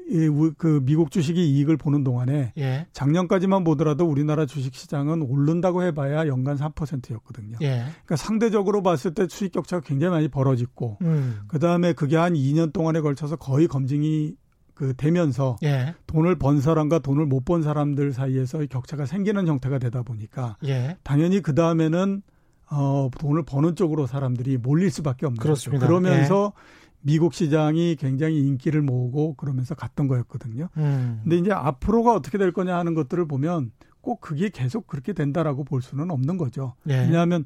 [0.58, 2.88] 그 미국 주식이 이익을 보는 동안에 예.
[2.94, 7.58] 작년까지만 보더라도 우리나라 주식 시장은 오른다고 해봐야 연간 3%였거든요.
[7.62, 7.84] 예.
[8.06, 11.42] 그러니까 상대적으로 봤을 때 수익 격차가 굉장히 많이 벌어졌고 음.
[11.48, 14.34] 그 다음에 그게 한 2년 동안에 걸쳐서 거의 검증이
[14.74, 15.94] 그 되면서 예.
[16.08, 20.98] 돈을 번 사람과 돈을 못 번 사람들 사이에서 격차가 생기는 형태가 되다 보니까 예.
[21.04, 22.22] 당연히 그 다음에는
[22.70, 25.86] 어 돈을 버는 쪽으로 사람들이 몰릴 수밖에 없는 그렇습니다.
[25.88, 26.00] 거죠.
[26.02, 26.62] 그러면서 예.
[27.04, 30.70] 미국 시장이 굉장히 인기를 모으고 그러면서 갔던 거였거든요.
[30.78, 31.20] 음.
[31.24, 35.82] 근데 이제 앞으로가 어떻게 될 거냐 하는 것들을 보면 꼭 그게 계속 그렇게 된다라고 볼
[35.82, 36.76] 수는 없는 거죠.
[36.88, 37.00] 예.
[37.00, 37.44] 왜냐하면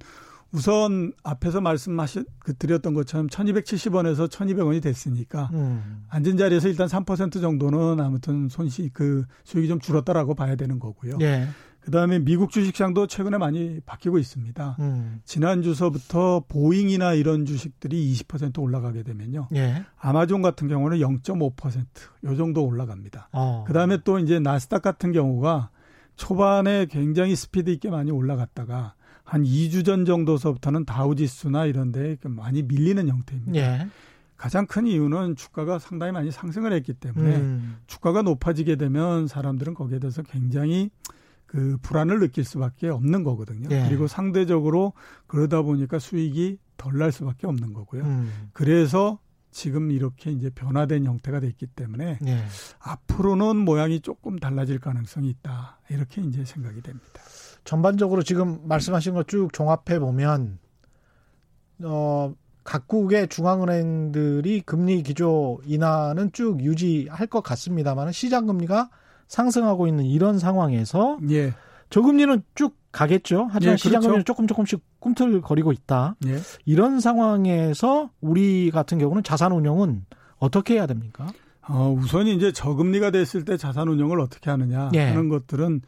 [0.55, 6.05] 우선 앞에서 말씀하신 그 드렸던 것처럼 1270원에서 1200원이 됐으니까 음.
[6.09, 11.17] 앉은 자리에서 일단 3% 정도는 아무튼 손실 그 수익이 좀 줄었다라고 봐야 되는 거고요.
[11.21, 11.47] 예.
[11.81, 14.77] 그다음에 미국 주식시장도 최근에 많이 바뀌고 있습니다.
[14.79, 15.21] 음.
[15.23, 19.49] 지난 주서부터 보잉이나 이런 주식들이 20% 올라가게 되면요.
[19.55, 19.85] 예.
[19.99, 23.29] 아마존 같은 경우는 0.5%요 정도 올라갑니다.
[23.33, 23.65] 어.
[23.67, 25.69] 그다음에 또 이제 나스닥 같은 경우가
[26.15, 28.95] 초반에 굉장히 스피드 있게 많이 올라갔다가
[29.26, 33.55] 한 2주 전 정도서부터는 다우지수나 이런 데 많이 밀리는 형태입니다.
[33.55, 33.88] 예.
[34.38, 37.78] 가장 큰 이유는 주가가 상당히 많이 상승을 했기 때문에 음.
[37.88, 40.91] 주가가 높아지게 되면 사람들은 거기에 대해서 굉장히
[41.47, 43.67] 그 불안을 느낄 수밖에 없는 거거든요.
[43.71, 43.86] 예.
[43.88, 44.93] 그리고 상대적으로
[45.26, 48.03] 그러다 보니까 수익이 덜 날 수밖에 없는 거고요.
[48.03, 48.49] 음.
[48.53, 49.19] 그래서
[49.49, 52.43] 지금 이렇게 이제 변화된 형태가 됐기 때문에 예.
[52.80, 55.80] 앞으로는 모양이 조금 달라질 가능성이 있다.
[55.89, 57.21] 이렇게 이제 생각이 됩니다.
[57.66, 60.59] 전반적으로 지금 말씀하신 거쭉 종합해 보면
[61.84, 68.89] 어 각국의 중앙은행들이 금리 기조 인하는 쭉 유지할 것 같습니다만 시장 금리가
[69.28, 71.53] 상승하고 있는 이런 상황에서 예.
[71.89, 73.47] 저금리는 쭉 가겠죠.
[73.51, 74.24] 하지만 예, 시장 금리는 그렇죠.
[74.24, 76.16] 조금 조금씩 꿈틀거리고 있다.
[76.28, 76.38] 예.
[76.66, 80.05] 이런 상황에서 우리 같은 경우는 자산 운용은
[80.38, 81.28] 어떻게 해야 됩니까?
[81.68, 85.05] 어, 우선 이제 저금리가 됐을 때 자산 운용을 어떻게 하느냐 예.
[85.05, 85.82] 하는 것들은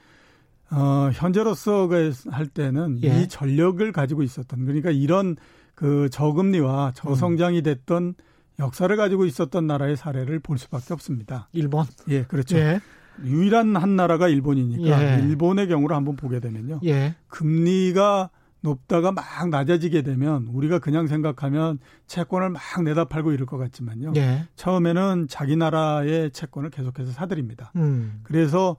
[0.72, 1.90] 어, 현재로서
[2.30, 3.22] 할 때는 예.
[3.22, 5.36] 이 전력을 가지고 있었던 그러니까 이런
[5.76, 8.16] 그 저금리와 저성장이 됐던
[8.60, 11.48] 역사를 가지고 있었던 나라의 사례를 볼 수밖에 없습니다.
[11.54, 11.86] 일본?
[12.10, 12.58] 예, 그렇죠.
[12.58, 12.82] 예.
[13.24, 15.24] 유일한 한 나라가 일본이니까 예.
[15.24, 16.82] 일본의 경우를 한번 보게 되면요.
[16.86, 17.16] 예.
[17.28, 18.30] 금리가
[18.62, 24.14] 높다가 막 낮아지게 되면 우리가 그냥 생각하면 채권을 막 내다 팔고 이럴 것 같지만요.
[24.18, 24.48] 예.
[24.56, 27.72] 처음에는 자기 나라의 채권을 계속해서 사들입니다.
[27.76, 28.22] 음.
[28.24, 28.78] 그래서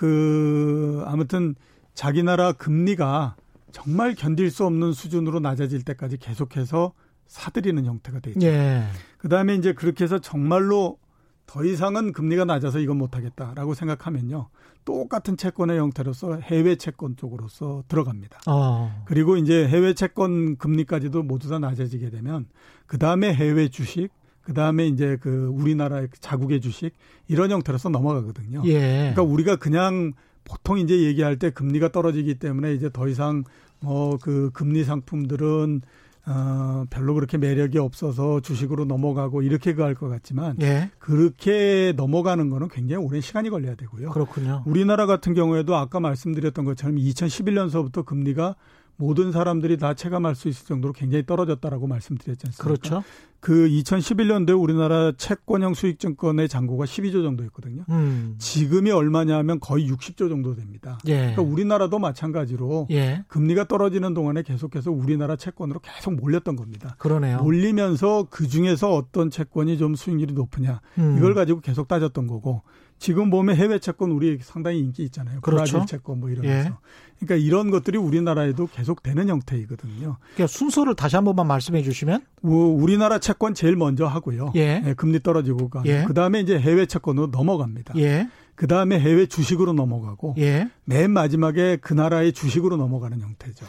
[0.00, 1.54] 그 아무튼
[1.92, 3.36] 자기 나라 금리가
[3.70, 6.94] 정말 견딜 수 없는 수준으로 낮아질 때까지 계속해서
[7.26, 8.40] 사들이는 형태가 되죠.
[8.46, 8.84] 예.
[9.18, 10.96] 그다음에 이제 그렇게 해서 정말로
[11.44, 14.48] 더 이상은 금리가 낮아서 이건 못하겠다라고 생각하면요.
[14.86, 18.40] 똑같은 채권의 형태로서 해외 채권 쪽으로서 들어갑니다.
[18.46, 19.04] 어.
[19.04, 22.46] 그리고 이제 해외 채권 금리까지도 모두 다 낮아지게 되면
[22.86, 24.08] 그 다음에 해외 주식,
[24.50, 26.90] 그 다음에 이제 그 우리나라의 자국의 주식
[27.28, 28.62] 이런 형태로서 넘어가거든요.
[28.64, 29.12] 예.
[29.14, 33.44] 그러니까 우리가 그냥 보통 이제 얘기할 때 금리가 떨어지기 때문에 이제 더 이상
[33.78, 35.82] 뭐그 금리 상품들은
[36.26, 40.90] 어, 별로 그렇게 매력이 없어서 주식으로 넘어가고 이렇게 그할것 같지만 예.
[40.98, 44.10] 그렇게 넘어가는 거는 굉장히 오랜 시간이 걸려야 되고요.
[44.10, 44.64] 그렇군요.
[44.66, 48.56] 우리나라 같은 경우에도 아까 말씀드렸던 것처럼 2011년서부터 금리가
[49.00, 52.62] 모든 사람들이 다 체감할 수 있을 정도로 굉장히 떨어졌다라고 말씀드렸지 않습니까?
[52.62, 53.02] 그렇죠.
[53.40, 57.84] 그 2011년도에 우리나라 채권형 수익증권의 잔고가 12조 정도였거든요.
[57.88, 58.34] 음.
[58.38, 60.98] 지금이 얼마냐 면 거의 60조 정도 됩니다.
[61.06, 61.16] 예.
[61.16, 63.24] 그러니까 우리나라도 마찬가지로 예.
[63.28, 66.96] 금리가 떨어지는 동안에 계속해서 우리나라 채권으로 계속 몰렸던 겁니다.
[66.98, 67.38] 그러네요.
[67.38, 71.16] 몰리면서 그 중에서 어떤 채권이 좀 수익률이 높으냐 음.
[71.16, 72.62] 이걸 가지고 계속 따졌던 거고
[73.00, 75.40] 지금 보면 해외 채권 우리 상당히 인기 있잖아요.
[75.40, 75.72] 그렇죠.
[75.72, 76.68] 브라질 채권 뭐 이러면서.
[76.68, 76.74] 예.
[77.18, 80.18] 그러니까 이런 것들이 우리나라에도 계속 되는 형태이거든요.
[80.34, 84.52] 그러니까 순서를 다시 한 번만 말씀해 주시면 우리나라 채권 제일 먼저 하고요.
[84.54, 84.82] 예.
[84.86, 85.82] 예 금리 떨어지고 가.
[85.86, 86.04] 예.
[86.04, 87.94] 그다음에 이제 해외 채권으로 넘어갑니다.
[87.96, 88.28] 예.
[88.54, 90.70] 그다음에 해외 주식으로 넘어가고 예.
[90.84, 93.64] 맨 마지막에 그 나라의 주식으로 넘어가는 형태죠.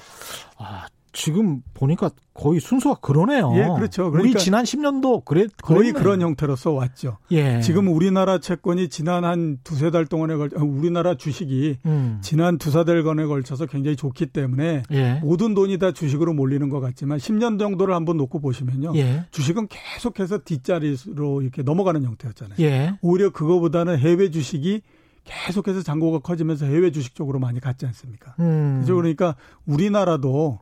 [0.58, 3.52] 아, 지금 보니까 거의 순서가 그러네요.
[3.56, 4.10] 예, 그렇죠.
[4.12, 7.18] 그러니까 우리 지난 10년도 그래 거의 그런 형태로서 왔죠.
[7.32, 7.60] 예.
[7.60, 12.20] 지금 우리나라 채권이 지난 한 두세 달 동안에 걸 어, 우리나라 주식이 음.
[12.22, 15.20] 지난 두세 달간에 걸쳐서 굉장히 좋기 때문에 예.
[15.22, 18.94] 모든 돈이 다 주식으로 몰리는 것 같지만 10년 정도를 한번 놓고 보시면요.
[18.96, 19.26] 예.
[19.32, 22.56] 주식은 계속해서 뒷자리로 이렇게 넘어가는 형태였잖아요.
[22.62, 22.98] 예.
[23.02, 24.82] 오히려 그거보다는 해외 주식이
[25.24, 28.36] 계속해서 잔고가 커지면서 해외 주식 쪽으로 많이 갔지 않습니까?
[28.40, 28.80] 음.
[28.82, 28.96] 그죠?
[28.96, 29.36] 그러니까
[29.66, 30.60] 우리나라도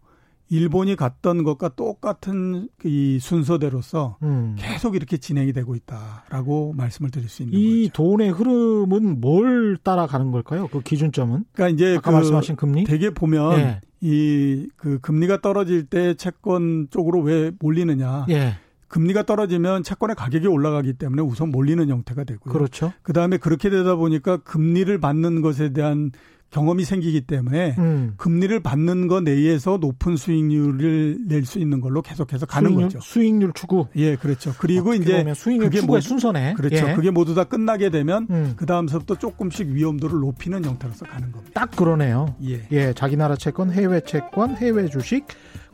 [0.49, 4.55] 일본이 갔던 것과 똑같은 이 순서대로서 음.
[4.57, 7.93] 계속 이렇게 진행이 되고 있다라고 말씀을 드릴 수 있는 이 거죠.
[7.93, 10.67] 돈의 흐름은 뭘 따라가는 걸까요?
[10.67, 11.45] 그 기준점은?
[11.53, 12.83] 그러니까 이제 아까 그 말씀하신 금리?
[12.83, 13.81] 되게 보면 네.
[14.01, 18.25] 이그 금리가 떨어질 때 채권 쪽으로 왜 몰리느냐?
[18.29, 18.55] 예.
[18.87, 22.51] 금리가 떨어지면 채권의 가격이 올라가기 때문에 우선 몰리는 형태가 되고요.
[22.51, 22.91] 그렇죠.
[23.03, 26.11] 그 다음에 그렇게 되다 보니까 금리를 받는 것에 대한
[26.51, 28.13] 경험이 생기기 때문에 음.
[28.17, 32.99] 금리를 받는 것 내에서 높은 수익률을 낼 수 있는 걸로 계속해서 가는 수익률, 거죠.
[33.01, 33.87] 수익률 추구.
[33.95, 34.53] 예, 그렇죠.
[34.59, 36.53] 그리고 이제 수익률 그게 추구의 순서네.
[36.53, 36.89] 그렇죠.
[36.89, 36.93] 예.
[36.95, 38.53] 그게 모두 다 끝나게 되면 음.
[38.55, 41.51] 그 다음서부터 조금씩 위험도를 높이는 형태로서 가는 겁니다.
[41.53, 42.35] 딱 그러네요.
[42.47, 42.67] 예.
[42.71, 45.25] 예, 자기 나라 채권, 해외 채권, 해외 주식,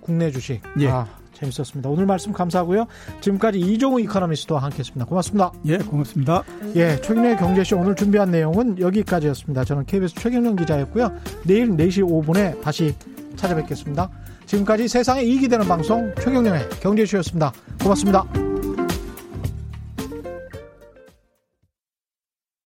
[0.02, 0.62] 국내 주식.
[0.80, 0.88] 예.
[0.90, 1.08] 아.
[1.36, 1.90] 재밌었습니다.
[1.90, 2.88] 오늘 말씀 감사하고요.
[3.22, 5.06] 지금까지 이종우 이코노미스트와 함께했습니다.
[5.06, 5.52] 고맙습니다.
[5.66, 6.44] 예, 고맙습니다.
[6.76, 9.64] 예, 최근의 경제쇼 오늘 준비한 내용은 여기까지였습니다.
[9.64, 11.12] 저는 KBS 최경영 기자였고요.
[11.46, 12.96] 내일 4시 5분에 다시
[13.36, 14.10] 찾아뵙겠습니다.
[14.46, 17.52] 지금까지 세상에 이익이 되는 방송 최경영의 경제쇼였습니다.
[17.82, 18.26] 고맙습니다.